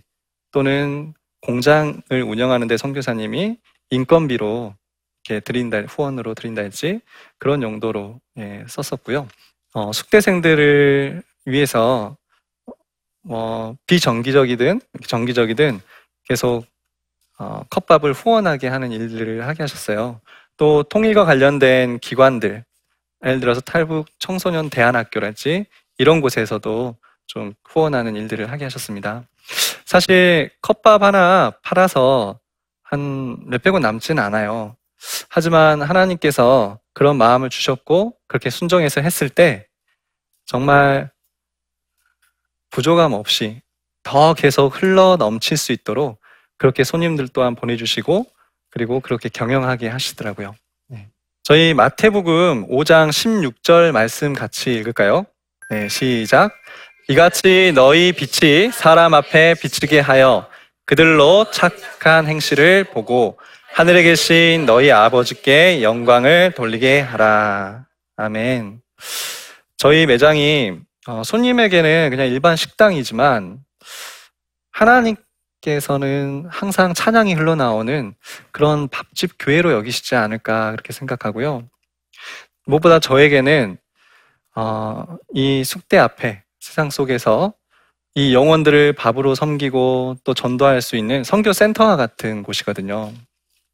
또는 0.52 1.14
공장을 1.42 2.02
운영하는 2.10 2.68
데 2.68 2.76
선교사님이 2.76 3.58
인건비로 3.90 4.74
이렇게 5.28 5.40
드린다 5.40 5.82
후원으로 5.82 6.34
드린달지 6.34 7.00
그런 7.38 7.62
용도로 7.62 8.20
예, 8.38 8.64
썼었고요. 8.68 9.28
어, 9.74 9.92
숙대생들을 9.92 11.22
위해서 11.46 12.16
뭐 13.24 13.76
비정기적이든 13.86 14.80
정기적이든 15.06 15.80
계속 16.24 16.66
어, 17.38 17.64
컵밥을 17.70 18.12
후원하게 18.12 18.68
하는 18.68 18.92
일들을 18.92 19.46
하게 19.46 19.62
하셨어요. 19.62 20.20
또 20.56 20.82
통일과 20.82 21.24
관련된 21.24 21.98
기관들, 21.98 22.64
예를 23.24 23.40
들어서 23.40 23.60
탈북 23.60 24.06
청소년 24.18 24.70
대안학교랄지 24.70 25.66
이런 25.98 26.20
곳에서도 26.20 26.96
좀 27.26 27.54
후원하는 27.64 28.16
일들을 28.16 28.50
하게 28.50 28.64
하셨습니다. 28.64 29.24
사실 29.84 30.50
컵밥 30.60 31.02
하나 31.02 31.52
팔아서 31.62 32.38
한 32.82 33.38
몇백 33.46 33.72
원 33.72 33.82
남지는 33.82 34.22
않아요. 34.22 34.76
하지만 35.28 35.82
하나님께서 35.82 36.78
그런 36.94 37.16
마음을 37.16 37.50
주셨고 37.50 38.16
그렇게 38.28 38.50
순종해서 38.50 39.00
했을 39.00 39.28
때 39.28 39.66
정말 40.44 41.10
부족함 42.70 43.12
없이 43.12 43.62
더 44.02 44.34
계속 44.34 44.82
흘러 44.82 45.16
넘칠 45.16 45.56
수 45.56 45.72
있도록 45.72 46.20
그렇게 46.62 46.84
손님들 46.84 47.26
또한 47.26 47.56
보내주시고 47.56 48.24
그리고 48.70 49.00
그렇게 49.00 49.28
경영하게 49.28 49.88
하시더라고요. 49.88 50.54
네. 50.86 51.08
저희 51.42 51.74
마태복음 51.74 52.68
5장 52.68 53.08
16절 53.10 53.90
말씀 53.90 54.32
같이 54.32 54.72
읽을까요? 54.72 55.26
네, 55.70 55.88
시작. 55.88 56.54
이같이 57.08 57.72
너희 57.74 58.12
빛이 58.12 58.70
사람 58.70 59.12
앞에 59.12 59.56
비치게 59.60 59.98
하여 59.98 60.48
그들로 60.86 61.50
착한 61.50 62.28
행실을 62.28 62.84
보고 62.84 63.40
하늘에 63.72 64.04
계신 64.04 64.64
너희 64.64 64.92
아버지께 64.92 65.82
영광을 65.82 66.52
돌리게 66.54 67.00
하라. 67.00 67.86
아멘. 68.16 68.80
저희 69.78 70.06
매장이 70.06 70.78
어, 71.08 71.24
손님에게는 71.24 72.10
그냥 72.10 72.28
일반 72.28 72.54
식당이지만 72.54 73.58
하나님 74.70 75.16
께서는 75.62 76.46
항상 76.50 76.92
찬양이 76.92 77.32
흘러나오는 77.32 78.14
그런 78.50 78.88
밥집 78.88 79.36
교회로 79.38 79.72
여기시지 79.72 80.14
않을까 80.14 80.72
그렇게 80.72 80.92
생각하고요. 80.92 81.62
무엇보다 82.66 82.98
저에게는 82.98 83.78
어, 84.54 85.06
이 85.32 85.64
숙대 85.64 85.96
앞에 85.96 86.42
세상 86.60 86.90
속에서 86.90 87.54
이 88.14 88.34
영혼들을 88.34 88.92
밥으로 88.92 89.34
섬기고 89.34 90.16
또 90.24 90.34
전도할 90.34 90.82
수 90.82 90.96
있는 90.96 91.24
선교 91.24 91.52
센터와 91.54 91.96
같은 91.96 92.42
곳이거든요. 92.42 93.12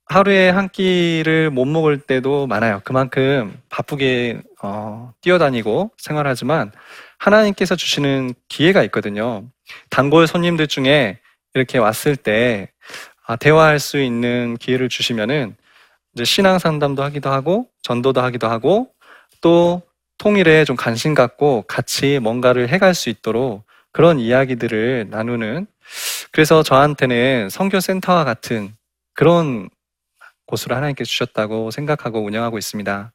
하루에 0.06 0.48
한 0.48 0.68
끼를 0.68 1.50
못 1.50 1.66
먹을 1.66 1.98
때도 1.98 2.46
많아요. 2.46 2.80
그만큼 2.84 3.60
바쁘게 3.68 4.40
어, 4.62 5.12
뛰어다니고 5.20 5.90
생활하지만 5.98 6.70
하나님께서 7.18 7.76
주시는 7.76 8.34
기회가 8.48 8.82
있거든요. 8.84 9.44
단골 9.90 10.26
손님들 10.26 10.66
중에 10.66 11.18
이렇게 11.58 11.78
왔을 11.78 12.16
때 12.16 12.70
아, 13.26 13.36
대화할 13.36 13.78
수 13.78 13.98
있는 13.98 14.56
기회를 14.56 14.88
주시면은 14.88 15.56
이제 16.14 16.24
신앙 16.24 16.58
상담도 16.58 17.02
하기도 17.02 17.30
하고 17.30 17.68
전도도 17.82 18.20
하기도 18.20 18.48
하고 18.48 18.90
또 19.40 19.82
통일에 20.18 20.64
좀 20.64 20.76
관심 20.76 21.14
갖고 21.14 21.62
같이 21.68 22.18
뭔가를 22.20 22.68
해갈 22.68 22.94
수 22.94 23.08
있도록 23.08 23.64
그런 23.92 24.18
이야기들을 24.18 25.08
나누는 25.10 25.66
그래서 26.32 26.62
저한테는 26.62 27.48
선교센터와 27.50 28.24
같은 28.24 28.74
그런 29.14 29.68
곳으로 30.46 30.76
하나님께서 30.76 31.08
주셨다고 31.08 31.70
생각하고 31.70 32.24
운영하고 32.24 32.58
있습니다. 32.58 33.12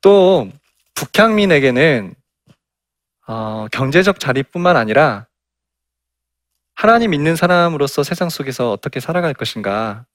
또 0.00 0.48
북향민에게는 0.94 2.14
어, 3.26 3.66
경제적 3.70 4.20
자리뿐만 4.20 4.76
아니라 4.76 5.26
하나님 6.80 7.10
믿는 7.10 7.34
사람으로서 7.34 8.04
세상 8.04 8.28
속에서 8.28 8.70
어떻게 8.70 9.00
살아갈 9.00 9.34
것인가 9.34 10.06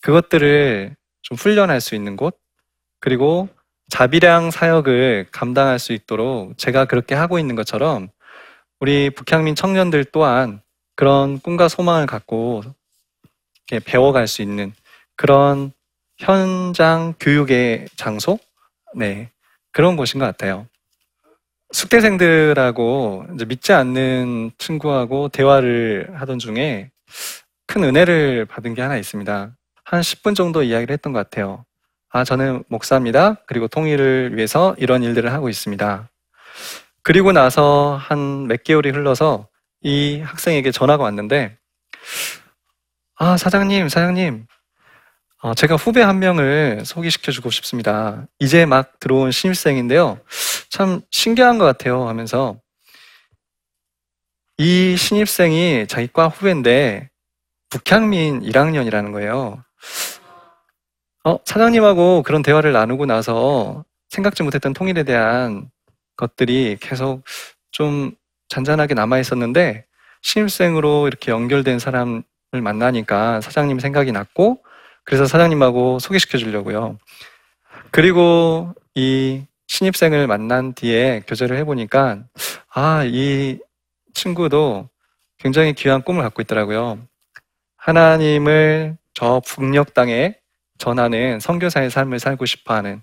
그것들을 0.00 0.96
좀 1.20 1.36
훈련할 1.36 1.82
수 1.82 1.94
있는 1.94 2.16
곳 2.16 2.38
그리고 3.00 3.50
자비량 3.90 4.50
사역을 4.50 5.26
감당할 5.30 5.78
수 5.78 5.92
있도록 5.92 6.56
제가 6.56 6.86
그렇게 6.86 7.14
하고 7.14 7.38
있는 7.38 7.54
것처럼 7.54 8.08
우리 8.78 9.10
북향민 9.10 9.54
청년들 9.54 10.06
또한 10.06 10.62
그런 10.96 11.38
꿈과 11.38 11.68
소망을 11.68 12.06
갖고 12.06 12.62
배워갈 13.84 14.26
수 14.26 14.40
있는 14.40 14.72
그런 15.16 15.70
현장 16.16 17.12
교육의 17.20 17.88
장소? 17.96 18.38
네. 18.94 19.28
그런 19.70 19.96
곳인 19.96 20.18
것 20.18 20.24
같아요. 20.24 20.66
숙대생들하고 21.72 23.26
믿지 23.46 23.72
않는 23.72 24.52
친구하고 24.58 25.28
대화를 25.28 26.10
하던 26.14 26.38
중에 26.38 26.90
큰 27.66 27.84
은혜를 27.84 28.46
받은 28.46 28.74
게 28.74 28.82
하나 28.82 28.96
있습니다. 28.96 29.52
한 29.84 30.00
10분 30.00 30.34
정도 30.34 30.62
이야기를 30.62 30.92
했던 30.92 31.12
것 31.12 31.18
같아요. 31.20 31.64
아, 32.10 32.24
저는 32.24 32.64
목사입니다. 32.68 33.36
그리고 33.46 33.68
통일을 33.68 34.36
위해서 34.36 34.74
이런 34.78 35.02
일들을 35.02 35.32
하고 35.32 35.48
있습니다. 35.48 36.08
그리고 37.02 37.32
나서 37.32 37.96
한 38.00 38.46
몇 38.48 38.64
개월이 38.64 38.90
흘러서 38.90 39.48
이 39.82 40.20
학생에게 40.20 40.72
전화가 40.72 41.04
왔는데, 41.04 41.56
아, 43.16 43.36
사장님, 43.36 43.88
사장님, 43.88 44.46
어, 45.42 45.54
제가 45.54 45.76
후배 45.76 46.02
한 46.02 46.18
명을 46.18 46.82
소개시켜 46.84 47.32
주고 47.32 47.50
싶습니다. 47.50 48.26
이제 48.40 48.66
막 48.66 48.98
들어온 49.00 49.30
신입생인데요. 49.30 50.20
참 50.70 51.02
신기한 51.10 51.58
것 51.58 51.64
같아요 51.64 52.08
하면서 52.08 52.58
이 54.56 54.96
신입생이 54.96 55.86
자기 55.88 56.06
과 56.06 56.28
후배인데 56.28 57.10
북향민 57.70 58.40
1학년이라는 58.42 59.12
거예요. 59.12 59.64
어, 61.24 61.38
사장님하고 61.44 62.22
그런 62.22 62.42
대화를 62.42 62.72
나누고 62.72 63.06
나서 63.06 63.84
생각지 64.08 64.42
못했던 64.42 64.72
통일에 64.72 65.02
대한 65.04 65.70
것들이 66.16 66.76
계속 66.80 67.22
좀 67.70 68.12
잔잔하게 68.48 68.94
남아 68.94 69.18
있었는데 69.18 69.86
신입생으로 70.22 71.06
이렇게 71.06 71.30
연결된 71.30 71.78
사람을 71.78 72.22
만나니까 72.52 73.40
사장님 73.40 73.78
생각이 73.78 74.12
났고 74.12 74.62
그래서 75.04 75.26
사장님하고 75.26 75.98
소개시켜 76.00 76.38
주려고요. 76.38 76.98
그리고 77.90 78.74
이 78.94 79.44
신입생을 79.70 80.26
만난 80.26 80.74
뒤에 80.74 81.22
교제를 81.28 81.56
해보니까, 81.58 82.24
아, 82.74 83.04
이 83.04 83.60
친구도 84.14 84.88
굉장히 85.38 85.74
귀한 85.74 86.02
꿈을 86.02 86.24
갖고 86.24 86.42
있더라고요. 86.42 86.98
하나님을 87.76 88.96
저 89.14 89.40
북녘 89.46 89.94
땅에 89.94 90.34
전하는 90.78 91.38
선교사의 91.38 91.88
삶을 91.90 92.18
살고 92.18 92.46
싶어 92.46 92.74
하는 92.74 93.00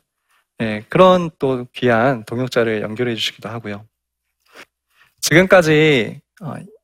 네, 0.57 0.83
그런 0.89 1.29
또 1.39 1.67
귀한 1.71 2.25
동역자를 2.25 2.81
연결해 2.81 3.15
주시기도 3.15 3.47
하고요. 3.47 3.85
지금까지 5.21 6.19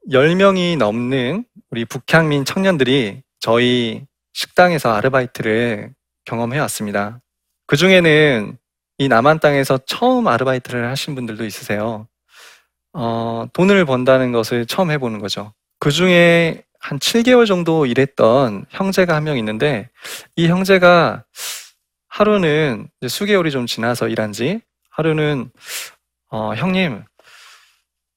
10명이 0.10 0.76
어, 0.76 0.78
넘는 0.78 1.44
우리 1.72 1.84
북향민 1.84 2.46
청년들이 2.46 3.22
저희 3.40 4.06
식당에서 4.32 4.94
아르바이트를 4.94 5.94
경험해 6.24 6.58
왔습니다. 6.60 7.20
그 7.68 7.76
중에는 7.76 8.58
이 9.04 9.08
남한 9.10 9.40
땅에서 9.40 9.78
처음 9.86 10.28
아르바이트를 10.28 10.90
하신 10.90 11.16
분들도 11.16 11.46
있으세요. 11.46 12.08
어, 12.94 13.46
돈을 13.54 13.86
번다는 13.86 14.32
것을 14.32 14.66
처음 14.66 14.92
해보는 14.92 15.20
거죠. 15.20 15.54
그 15.80 15.92
중에 15.92 16.64
한 16.80 17.00
7개월 17.00 17.46
정도 17.48 17.86
일했던 17.86 18.66
형제가 18.70 19.16
한 19.16 19.24
명 19.24 19.38
있는데, 19.38 19.90
이 20.38 20.48
형제가 20.48 21.24
하루는 22.08 22.88
수개월이 23.08 23.52
좀 23.52 23.66
지나서 23.66 24.08
일한 24.08 24.32
지, 24.32 24.62
하루는, 24.92 25.52
어, 26.30 26.54
형님, 26.56 27.04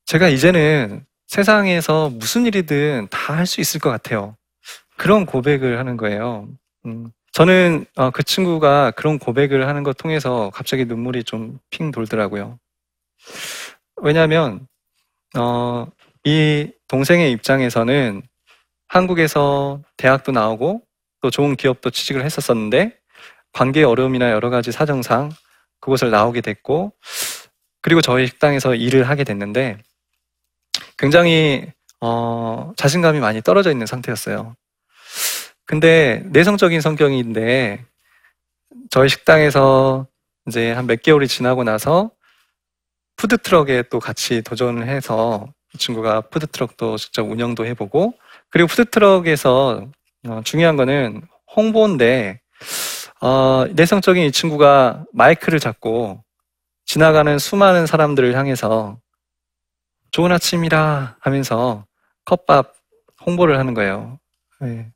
제가 0.06 0.28
이제는 0.28 1.04
세상에서 1.26 2.10
무슨 2.10 2.46
일이든 2.46 3.08
다 3.10 3.34
할 3.34 3.46
수 3.46 3.60
있을 3.60 3.80
것 3.80 3.90
같아요. 3.90 4.36
그런 4.96 5.26
고백을 5.26 5.78
하는 5.78 5.96
거예요. 5.96 6.48
음, 6.86 7.10
저는 7.36 7.84
어, 7.96 8.10
그 8.10 8.22
친구가 8.22 8.92
그런 8.92 9.18
고백을 9.18 9.68
하는 9.68 9.82
것 9.82 9.98
통해서 9.98 10.50
갑자기 10.54 10.86
눈물이 10.86 11.22
좀 11.24 11.58
핑 11.68 11.90
돌더라고요. 11.90 12.58
왜냐하면 13.96 14.66
어, 15.36 15.86
이 16.24 16.70
동생의 16.88 17.30
입장에서는 17.32 18.22
한국에서 18.88 19.82
대학도 19.98 20.32
나오고 20.32 20.80
또 21.20 21.28
좋은 21.28 21.56
기업도 21.56 21.90
취직을 21.90 22.24
했었었는데 22.24 22.98
관계 23.52 23.82
어려움이나 23.82 24.30
여러 24.30 24.48
가지 24.48 24.72
사정상 24.72 25.30
그곳을 25.80 26.10
나오게 26.10 26.40
됐고 26.40 26.94
그리고 27.82 28.00
저희 28.00 28.26
식당에서 28.28 28.74
일을 28.74 29.10
하게 29.10 29.24
됐는데 29.24 29.76
굉장히 30.96 31.70
어, 32.00 32.72
자신감이 32.78 33.20
많이 33.20 33.42
떨어져 33.42 33.70
있는 33.70 33.84
상태였어요. 33.84 34.56
근데 35.66 36.22
내성적인 36.26 36.80
성격인데 36.80 37.84
저희 38.90 39.08
식당에서 39.08 40.06
이제 40.46 40.72
한 40.72 40.86
몇 40.86 41.02
개월이 41.02 41.28
지나고 41.28 41.64
나서 41.64 42.10
푸드트럭에 43.16 43.84
또 43.90 43.98
같이 43.98 44.42
도전을 44.42 44.88
해서 44.88 45.48
이 45.74 45.78
친구가 45.78 46.22
푸드트럭도 46.22 46.96
직접 46.98 47.22
운영도 47.28 47.66
해보고 47.66 48.14
그리고 48.50 48.68
푸드트럭에서 48.68 49.88
어, 50.28 50.40
중요한 50.44 50.76
거는 50.76 51.22
홍보인데 51.56 52.40
어, 53.20 53.66
내성적인 53.74 54.24
이 54.24 54.32
친구가 54.32 55.04
마이크를 55.12 55.58
잡고 55.58 56.22
지나가는 56.84 57.38
수많은 57.38 57.86
사람들을 57.86 58.36
향해서 58.36 58.98
좋은 60.12 60.30
아침이라 60.32 61.16
하면서 61.20 61.86
컵밥 62.24 62.74
홍보를 63.26 63.58
하는 63.58 63.74
거예요. 63.74 64.18
네. 64.60 64.92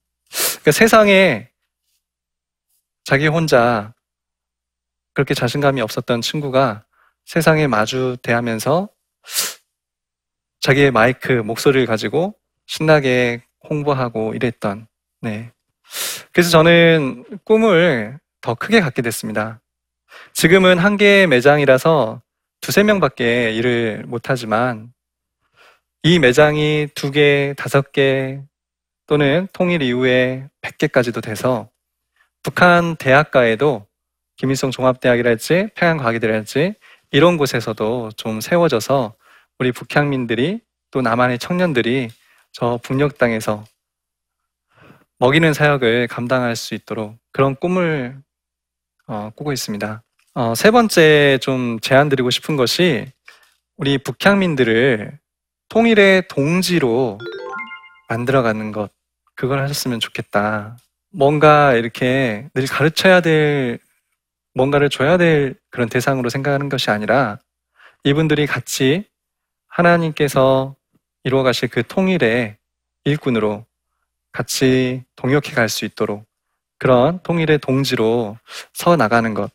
그러니까 0.62 0.72
세상에 0.72 1.48
자기 3.04 3.26
혼자 3.28 3.94
그렇게 5.14 5.34
자신감이 5.34 5.80
없었던 5.80 6.20
친구가 6.20 6.84
세상에 7.24 7.66
마주 7.66 8.16
대하면서 8.22 8.88
자기의 10.60 10.90
마이크 10.90 11.32
목소리를 11.32 11.86
가지고 11.86 12.34
신나게 12.66 13.42
홍보하고 13.68 14.34
이랬던 14.34 14.86
네. 15.22 15.50
그래서 16.32 16.50
저는 16.50 17.24
꿈을 17.44 18.18
더 18.40 18.54
크게 18.54 18.80
갖게 18.80 19.02
됐습니다. 19.02 19.60
지금은 20.34 20.78
한 20.78 20.96
개의 20.96 21.26
매장이라서 21.26 22.22
두세 22.60 22.82
명 22.82 23.00
밖에 23.00 23.52
일을 23.52 24.04
못하지만 24.06 24.92
이 26.02 26.18
매장이 26.18 26.88
두 26.94 27.10
개, 27.10 27.54
다섯 27.56 27.92
개 27.92 28.40
또는 29.10 29.48
통일 29.52 29.82
이후에 29.82 30.46
100개까지도 30.62 31.20
돼서 31.20 31.68
북한 32.44 32.94
대학가에도 32.94 33.84
김일성 34.36 34.70
종합대학이랄지 34.70 35.70
평양과학이랄지 35.74 36.74
이런 37.10 37.36
곳에서도 37.36 38.12
좀 38.16 38.40
세워져서 38.40 39.14
우리 39.58 39.72
북향민들이 39.72 40.60
또 40.92 41.02
남한의 41.02 41.40
청년들이 41.40 42.10
저 42.52 42.78
북녘 42.84 43.18
땅에서 43.18 43.64
먹이는 45.18 45.54
사역을 45.54 46.06
감당할 46.06 46.54
수 46.54 46.76
있도록 46.76 47.18
그런 47.32 47.56
꿈을 47.56 48.16
어, 49.08 49.30
꾸고 49.34 49.52
있습니다. 49.52 50.04
어, 50.34 50.54
세 50.54 50.70
번째 50.70 51.38
좀 51.42 51.80
제안 51.80 52.08
드리고 52.08 52.30
싶은 52.30 52.54
것이 52.54 53.06
우리 53.76 53.98
북향민들을 53.98 55.18
통일의 55.68 56.28
동지로 56.28 57.18
만들어가는 58.08 58.70
것, 58.70 58.92
그걸 59.40 59.62
하셨으면 59.62 60.00
좋겠다. 60.00 60.76
뭔가 61.10 61.72
이렇게 61.72 62.50
늘 62.52 62.66
가르쳐야 62.66 63.22
될, 63.22 63.78
뭔가를 64.52 64.90
줘야 64.90 65.16
될 65.16 65.54
그런 65.70 65.88
대상으로 65.88 66.28
생각하는 66.28 66.68
것이 66.68 66.90
아니라 66.90 67.38
이분들이 68.04 68.46
같이 68.46 69.08
하나님께서 69.66 70.76
이루어 71.24 71.42
가실 71.42 71.70
그 71.70 71.82
통일의 71.82 72.58
일꾼으로 73.04 73.64
같이 74.30 75.04
동역해 75.16 75.52
갈 75.54 75.70
수 75.70 75.86
있도록 75.86 76.26
그런 76.78 77.22
통일의 77.22 77.60
동지로 77.60 78.36
서 78.74 78.96
나가는 78.96 79.32
것. 79.32 79.50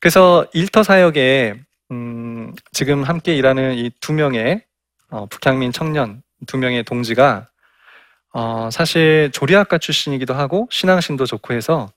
그래서 0.00 0.48
일터 0.52 0.82
사역에 0.82 1.54
음, 1.92 2.52
지금 2.72 3.04
함께 3.04 3.36
일하는 3.36 3.74
이 3.76 3.90
두 4.00 4.12
명의 4.12 4.64
어, 5.10 5.26
북향민 5.26 5.70
청년 5.70 6.24
두 6.48 6.58
명의 6.58 6.82
동지가 6.82 7.48
어, 8.36 8.68
사실 8.70 9.30
조리학과 9.32 9.78
출신이기도 9.78 10.34
하고 10.34 10.68
신앙심도 10.70 11.24
좋고 11.24 11.54
해서 11.54 11.88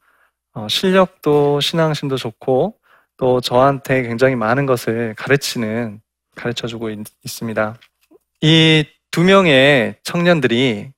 어, 0.53 0.67
실력도 0.69 1.59
신앙심도 1.59 2.15
좋고 2.15 2.75
또 3.17 3.41
저한테 3.41 4.03
굉장히 4.03 4.35
많은 4.35 4.65
것을 4.65 5.15
가르치는 5.17 5.99
가르쳐 6.35 6.67
주고 6.67 6.89
있, 6.89 6.99
있습니다. 7.23 7.75
이 8.41 8.85
두 9.11 9.23
명의 9.23 9.95
청년들이 10.03 10.91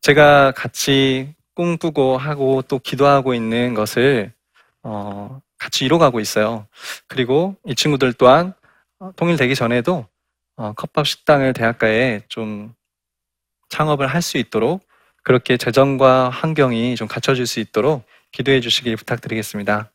제가 0.00 0.52
같이 0.52 1.34
꿈꾸고 1.54 2.16
하고 2.18 2.62
또 2.62 2.78
기도하고 2.80 3.32
있는 3.32 3.74
것을 3.74 4.32
어, 4.82 5.40
같이 5.56 5.84
이뤄가고 5.84 6.18
있어요. 6.18 6.66
그리고 7.06 7.54
이 7.64 7.74
친구들 7.76 8.12
또한 8.14 8.54
어, 8.98 9.12
통일되기 9.14 9.54
전에도 9.54 10.06
어, 10.56 10.72
컵밥 10.72 11.06
식당을 11.06 11.52
대학가에 11.52 12.22
좀 12.28 12.74
창업을 13.70 14.06
할 14.08 14.20
수 14.22 14.36
있도록 14.36 14.86
그렇게 15.22 15.56
재정과 15.56 16.30
환경이 16.30 16.96
좀 16.96 17.08
갖춰질 17.08 17.46
수 17.46 17.60
있도록 17.60 18.04
기도해 18.32 18.60
주시길 18.60 18.96
부탁드리겠습니다. 18.96 19.90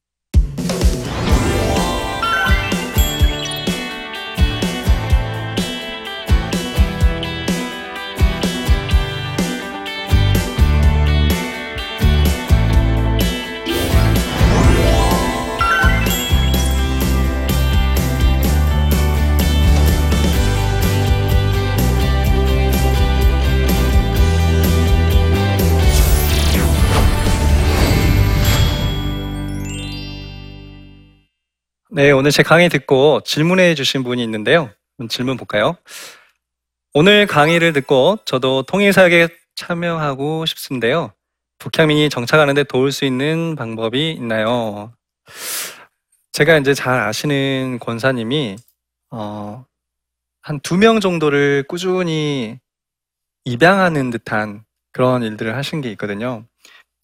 네, 31.95 32.11
오늘 32.11 32.31
제 32.31 32.43
강의 32.43 32.67
듣고 32.67 33.21
질문해 33.21 33.73
주신 33.75 34.03
분이 34.03 34.21
있는데요. 34.25 34.69
질문 35.09 35.37
볼까요? 35.37 35.77
오늘 36.93 37.25
강의를 37.25 37.73
듣고 37.73 38.17
저도 38.25 38.63
통일사역에 38.63 39.29
참여하고 39.55 40.45
싶은데요. 40.45 41.13
북향민이 41.59 42.09
정착하는데 42.09 42.65
도울 42.65 42.91
수 42.91 43.05
있는 43.05 43.55
방법이 43.55 44.11
있나요? 44.11 44.93
제가 46.33 46.57
이제 46.57 46.73
잘 46.73 46.99
아시는 47.01 47.79
권사님이 47.79 48.57
어, 49.11 49.65
한 50.41 50.59
두 50.61 50.77
명 50.77 50.99
정도를 50.99 51.65
꾸준히 51.69 52.59
입양하는 53.45 54.11
듯한 54.11 54.65
그런 54.93 55.23
일들을 55.23 55.55
하신 55.57 55.81
게 55.81 55.91
있거든요. 55.93 56.45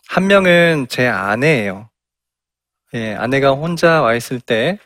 한 0.09 0.27
명은 0.27 0.87
제 0.89 1.07
아내예요. 1.07 1.90
예, 2.93 3.15
아내가 3.15 3.51
혼자 3.51 4.01
와 4.01 4.15
있을 4.15 4.39
때 4.39 4.77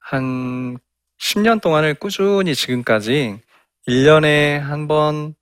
한 0.00 0.78
10년 1.18 1.60
동안을 1.62 1.94
꾸준히 1.94 2.54
지금까지 2.54 3.40
1년에 3.88 4.58
한 4.58 4.88
번 4.88 5.34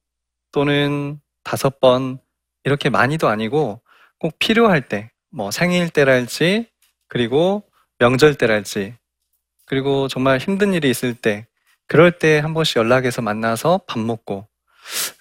또는 0.53 1.21
다섯 1.45 1.81
번 1.81 2.19
이렇게 2.65 2.91
많이도 2.91 3.29
아니고 3.29 3.83
꼭 4.19 4.39
필요할 4.39 4.89
때, 4.89 5.11
뭐 5.31 5.51
생일 5.51 5.91
때랄지, 5.91 6.69
그리고 7.09 7.65
명절 7.99 8.37
때랄지, 8.37 8.97
그리고 9.67 10.09
정말 10.09 10.39
힘든 10.39 10.75
일이 10.75 10.91
있을 10.91 11.15
때, 11.15 11.47
그럴 11.89 12.19
때 12.19 12.41
한 12.41 12.55
번씩 12.55 12.77
연락해서 12.79 13.23
만나서 13.23 13.83
밥 13.89 13.99
먹고, 14.01 14.49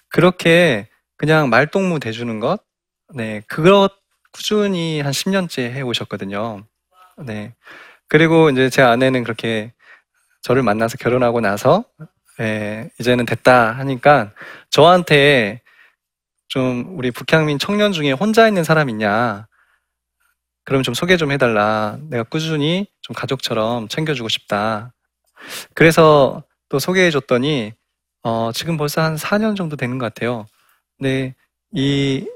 그렇게 0.08 0.88
그냥 1.16 1.50
말동무 1.50 2.00
대주는 2.00 2.40
것, 2.40 2.62
네, 3.14 3.42
그것 3.48 3.92
꾸준히 4.32 5.00
한 5.00 5.12
10년째 5.12 5.70
해 5.70 5.80
오셨거든요. 5.82 6.64
네. 7.18 7.54
그리고 8.08 8.50
이제 8.50 8.70
제 8.70 8.82
아내는 8.82 9.24
그렇게 9.24 9.72
저를 10.42 10.62
만나서 10.62 10.96
결혼하고 10.98 11.40
나서, 11.40 11.84
예, 12.40 12.90
이제는 12.98 13.26
됐다 13.26 13.72
하니까 13.72 14.32
저한테 14.70 15.60
좀 16.48 16.98
우리 16.98 17.10
북향민 17.10 17.58
청년 17.58 17.92
중에 17.92 18.12
혼자 18.12 18.48
있는 18.48 18.64
사람 18.64 18.88
있냐? 18.88 19.46
그럼 20.64 20.82
좀 20.82 20.94
소개 20.94 21.16
좀 21.16 21.30
해달라. 21.32 21.98
내가 22.10 22.22
꾸준히 22.24 22.86
좀 23.02 23.14
가족처럼 23.14 23.88
챙겨주고 23.88 24.28
싶다. 24.28 24.92
그래서 25.74 26.42
또 26.68 26.78
소개해줬더니, 26.78 27.72
어, 28.22 28.50
지금 28.52 28.76
벌써 28.76 29.02
한 29.02 29.16
4년 29.16 29.56
정도 29.56 29.76
되는 29.76 29.98
것 29.98 30.06
같아요. 30.06 30.46
근데 30.98 31.34
이 31.72 32.26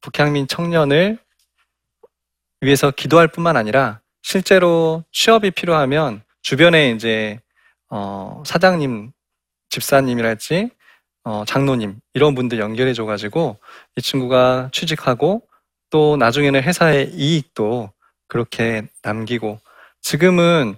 북향민 0.00 0.46
청년을 0.48 1.18
위해서 2.60 2.90
기도할 2.90 3.28
뿐만 3.28 3.56
아니라 3.56 4.00
실제로 4.22 5.04
취업이 5.12 5.50
필요하면 5.50 6.22
주변에 6.42 6.90
이제, 6.90 7.40
어, 7.88 8.42
사장님, 8.46 9.12
집사님이랄지, 9.70 10.70
어, 11.24 11.44
장로님, 11.46 12.00
이런 12.14 12.34
분들 12.34 12.58
연결해 12.58 12.92
줘가지고 12.92 13.58
이 13.96 14.02
친구가 14.02 14.70
취직하고 14.72 15.42
또 15.90 16.16
나중에는 16.16 16.62
회사의 16.62 17.10
이익도 17.12 17.92
그렇게 18.28 18.86
남기고 19.02 19.58
지금은 20.00 20.76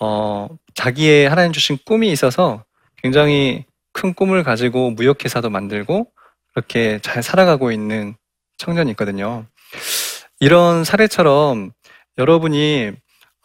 어, 0.00 0.48
자기의 0.74 1.28
하나님 1.28 1.52
주신 1.52 1.78
꿈이 1.84 2.10
있어서 2.12 2.64
굉장히 2.96 3.64
큰 3.92 4.14
꿈을 4.14 4.42
가지고 4.42 4.90
무역회사도 4.90 5.50
만들고 5.50 6.10
그렇게 6.52 6.98
잘 7.00 7.22
살아가고 7.22 7.72
있는 7.72 8.14
청년이 8.58 8.90
있거든요. 8.92 9.46
이런 10.44 10.84
사례처럼 10.84 11.70
여러분이 12.18 12.92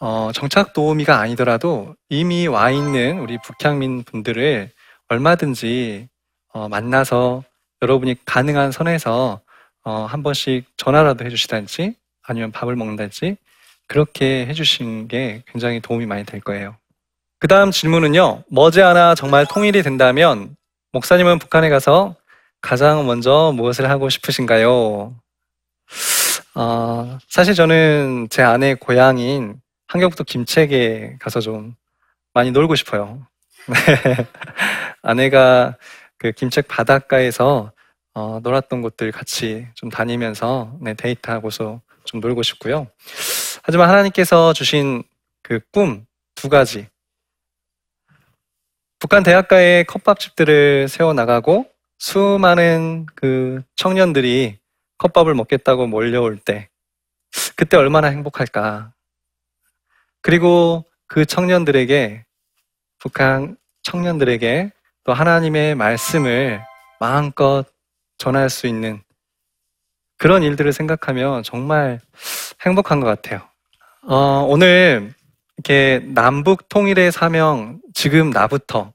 어, 0.00 0.32
정착 0.34 0.74
도우미가 0.74 1.18
아니더라도 1.18 1.96
이미 2.10 2.46
와 2.46 2.70
있는 2.70 3.20
우리 3.20 3.38
북향민 3.38 4.02
분들을 4.02 4.70
얼마든지 5.08 6.08
어, 6.52 6.68
만나서 6.68 7.42
여러분이 7.80 8.16
가능한 8.26 8.70
선에서 8.70 9.40
어, 9.82 9.92
한 10.04 10.22
번씩 10.22 10.66
전화라도 10.76 11.24
해주시든지 11.24 11.94
아니면 12.22 12.52
밥을 12.52 12.76
먹는다든지 12.76 13.38
그렇게 13.86 14.44
해주신 14.44 15.08
게 15.08 15.42
굉장히 15.50 15.80
도움이 15.80 16.04
많이 16.04 16.26
될 16.26 16.42
거예요. 16.42 16.76
그 17.38 17.48
다음 17.48 17.70
질문은요. 17.70 18.44
머지않아 18.50 19.14
정말 19.14 19.46
통일이 19.46 19.82
된다면 19.82 20.54
목사님은 20.92 21.38
북한에 21.38 21.70
가서 21.70 22.14
가장 22.60 23.06
먼저 23.06 23.54
무엇을 23.56 23.88
하고 23.88 24.10
싶으신가요? 24.10 25.14
어, 26.54 27.18
사실 27.28 27.54
저는 27.54 28.28
제 28.30 28.42
아내 28.42 28.74
고향인 28.74 29.60
한경북도 29.88 30.24
김책에 30.24 31.16
가서 31.20 31.40
좀 31.40 31.74
많이 32.34 32.50
놀고 32.50 32.74
싶어요. 32.74 33.26
아내가 35.02 35.76
그 36.18 36.32
김책 36.32 36.68
바닷가에서 36.68 37.72
어, 38.14 38.40
놀았던 38.42 38.82
곳들 38.82 39.12
같이 39.12 39.66
좀 39.74 39.88
다니면서 39.90 40.76
네, 40.80 40.94
데이트하고서 40.94 41.80
좀 42.04 42.20
놀고 42.20 42.42
싶고요. 42.42 42.88
하지만 43.62 43.88
하나님께서 43.88 44.52
주신 44.52 45.02
그 45.42 45.60
꿈 45.72 46.06
두 46.40 46.48
가지. 46.48 46.88
북한 48.98 49.22
대학가에 49.22 49.82
컵밥집들을 49.84 50.88
세워 50.88 51.12
나가고 51.12 51.66
수많은 51.98 53.06
그 53.14 53.62
청년들이 53.76 54.58
컵밥을 55.00 55.34
먹겠다고 55.34 55.86
몰려올 55.86 56.38
때 56.38 56.68
그때 57.56 57.76
얼마나 57.76 58.08
행복할까. 58.08 58.92
그리고 60.20 60.84
그 61.06 61.24
청년들에게 61.24 62.24
북한 62.98 63.56
청년들에게 63.82 64.70
또 65.04 65.12
하나님의 65.14 65.74
말씀을 65.74 66.62
마음껏 67.00 67.64
전할 68.18 68.50
수 68.50 68.66
있는 68.66 69.02
그런 70.18 70.42
일들을 70.42 70.70
생각하면 70.74 71.42
정말 71.42 72.00
행복한 72.60 73.00
것 73.00 73.06
같아요. 73.06 73.40
어, 74.02 74.44
오늘 74.46 75.14
이렇게 75.56 76.04
남북 76.12 76.68
통일의 76.68 77.10
사명 77.10 77.80
지금 77.94 78.28
나부터 78.28 78.92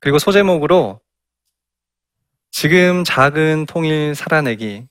그리고 0.00 0.18
소제목으로 0.18 1.00
지금 2.50 3.04
작은 3.04 3.66
통일 3.66 4.16
살아내기 4.16 4.88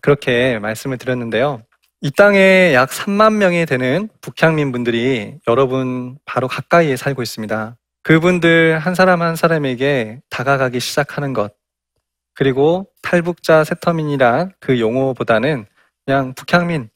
그렇게 0.00 0.58
말씀을 0.58 0.98
드렸는데요. 0.98 1.62
이 2.00 2.10
땅에 2.10 2.72
약 2.74 2.90
3만 2.90 3.34
명이 3.34 3.66
되는 3.66 4.08
북향민 4.20 4.72
분들이 4.72 5.34
여러분 5.48 6.18
바로 6.24 6.48
가까이에 6.48 6.96
살고 6.96 7.22
있습니다. 7.22 7.76
그분들 8.02 8.78
한 8.78 8.94
사람 8.94 9.20
한 9.22 9.36
사람에게 9.36 10.20
다가가기 10.30 10.80
시작하는 10.80 11.34
것 11.34 11.52
그리고 12.34 12.86
탈북자 13.02 13.64
세터민이란 13.64 14.52
그 14.60 14.80
용어보다는 14.80 15.66
그냥 16.06 16.34
북향민 16.34 16.88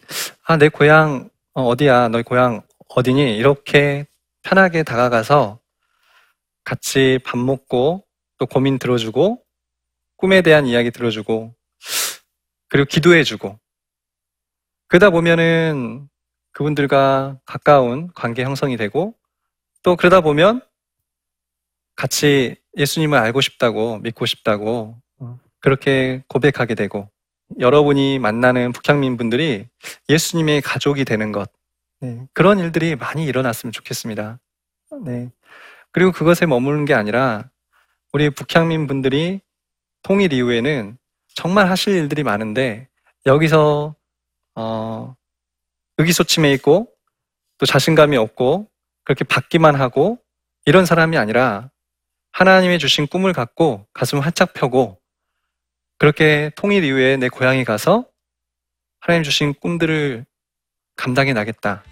아 0.47 0.57
내 0.57 0.69
고향 0.69 1.29
어, 1.55 1.63
어디야 1.65 2.09
너희 2.09 2.23
고향 2.23 2.63
어디니 2.89 3.37
이렇게 3.37 4.07
편하게 4.43 4.83
다가가서 4.83 5.59
같이 6.65 7.19
밥 7.25 7.39
먹고 7.39 8.05
또 8.39 8.47
고민 8.47 8.79
들어주고 8.79 9.43
꿈에 10.17 10.43
대한 10.43 10.67
이야기 10.67 10.91
들어주고 10.91 11.55
그리고 12.69 12.87
기도해주고 12.87 13.59
그러다 14.89 15.11
보면은 15.11 16.09
그분들과 16.53 17.39
가까운 17.45 18.11
관계 18.15 18.45
형성이 18.45 18.77
되고 18.77 19.15
또 19.83 19.97
그러다 19.97 20.21
보면 20.21 20.63
같이 21.97 22.57
예수님을 22.77 23.19
알고 23.19 23.41
싶다고 23.41 23.99
믿고 23.99 24.27
싶다고 24.27 25.01
그렇게 25.61 26.23
고백하게 26.29 26.75
되고 26.75 27.11
여러분이 27.59 28.19
만나는 28.19 28.73
북향민 28.73 29.17
분들이 29.17 29.67
예수님의 30.09 30.63
가족이 30.63 31.05
되는 31.05 31.33
것 31.33 31.51
네, 32.01 32.27
그런 32.33 32.59
일들이 32.59 32.97
많이 32.97 33.25
일어났으면 33.25 33.73
좋겠습니다. 33.73 34.39
네. 35.05 35.31
그리고 35.91 36.13
그것에 36.13 36.47
머무는 36.47 36.85
게 36.85 36.95
아니라 36.95 37.49
우리 38.13 38.31
북향민 38.31 38.87
분들이 38.87 39.41
통일 40.03 40.33
이후에는 40.33 40.99
정말 41.35 41.69
하실 41.69 41.95
일들이 41.95 42.23
많은데 42.23 42.89
여기서 43.27 43.95
어, 44.55 45.15
의기소침해 45.99 46.53
있고 46.55 46.89
또 47.59 47.67
자신감이 47.67 48.17
없고 48.17 48.69
그렇게 49.05 49.25
받기만 49.25 49.75
하고 49.75 50.19
이런 50.67 50.87
사람이 50.87 51.17
아니라 51.19 51.71
하나님의 52.33 52.79
주신 52.79 53.07
꿈을 53.07 53.33
갖고 53.33 53.87
가슴을 53.93 54.25
활짝 54.25 54.55
펴고 54.55 54.99
그렇게 55.99 56.51
통일 56.57 56.85
이후에 56.85 57.17
내 57.17 57.29
고향에 57.29 57.65
가서 57.65 58.07
하나님 59.01 59.23
주신 59.23 59.55
꿈들을 59.55 60.25
감당해 60.97 61.33
나겠다. 61.33 61.85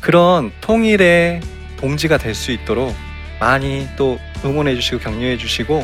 그런 0.00 0.52
통일의 0.60 1.40
동지가 1.78 2.18
될 2.18 2.34
수 2.34 2.50
있도록 2.50 2.94
많이 3.40 3.86
또 3.96 4.18
응원해 4.44 4.74
주시고 4.74 4.98
격려해 4.98 5.36
주시고 5.36 5.82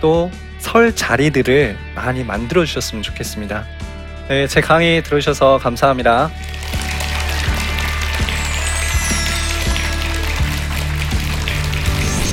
또 0.00 0.30
설 0.62 0.94
자리들을 0.94 1.76
많이 1.96 2.22
만들어 2.22 2.64
주셨으면 2.64 3.02
좋겠습니다. 3.02 3.64
네, 4.28 4.46
제 4.46 4.60
강의 4.60 5.02
들어주셔서 5.02 5.58
감사합니다. 5.58 6.30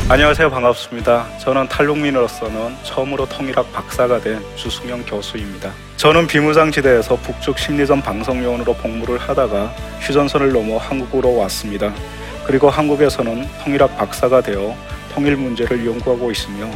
안녕하세요. 0.07 0.51
반갑습니다. 0.51 1.25
저는 1.39 1.67
탈북민으로서는 1.69 2.75
처음으로 2.83 3.27
통일학 3.27 3.73
박사가 3.73 4.19
된 4.21 4.39
주승영 4.55 5.03
교수입니다. 5.05 5.71
저는 5.97 6.27
비무장지대에서 6.27 7.15
북쪽 7.17 7.57
심리전 7.57 8.03
방송요원으로 8.03 8.75
복무를 8.75 9.17
하다가 9.17 9.73
휴전선을 10.01 10.53
넘어 10.53 10.77
한국으로 10.77 11.35
왔습니다. 11.37 11.91
그리고 12.45 12.69
한국에서는 12.69 13.47
통일학 13.63 13.97
박사가 13.97 14.41
되어 14.41 14.77
통일 15.13 15.35
문제를 15.35 15.83
연구하고 15.85 16.31
있으며 16.31 16.69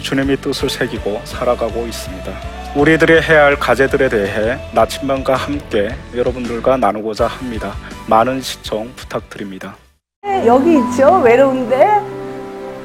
주님의 0.00 0.38
뜻을 0.38 0.68
새기고 0.68 1.20
살아가고 1.24 1.86
있습니다. 1.86 2.32
우리들이 2.76 3.22
해야 3.22 3.44
할 3.46 3.58
과제들에 3.58 4.08
대해 4.08 4.58
나침반과 4.74 5.34
함께 5.34 5.88
여러분들과 6.14 6.76
나누고자 6.76 7.26
합니다. 7.26 7.72
많은 8.06 8.40
시청 8.42 8.92
부탁드립니다. 8.94 9.76
여기 10.44 10.78
있죠 10.78 11.20
외로운데 11.24 11.84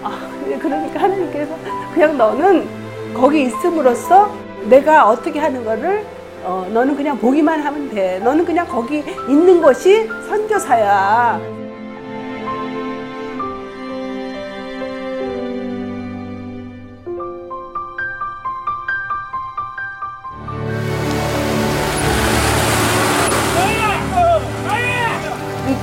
아, 0.04 0.30
그러니까 0.62 1.02
하나님께서 1.02 1.58
그냥 1.94 2.18
너는 2.18 3.14
거기 3.14 3.44
있음으로써 3.44 4.34
내가 4.70 5.10
어떻게 5.10 5.40
하는 5.40 5.66
거를 5.66 6.06
어, 6.44 6.68
너는 6.72 6.96
그냥 6.96 7.20
보기만 7.20 7.62
하면 7.62 7.90
돼 7.94 8.20
너는 8.20 8.46
그냥 8.46 8.68
거기 8.68 9.04
있는 9.28 9.62
것이 9.62 10.08
선교사야 10.30 11.61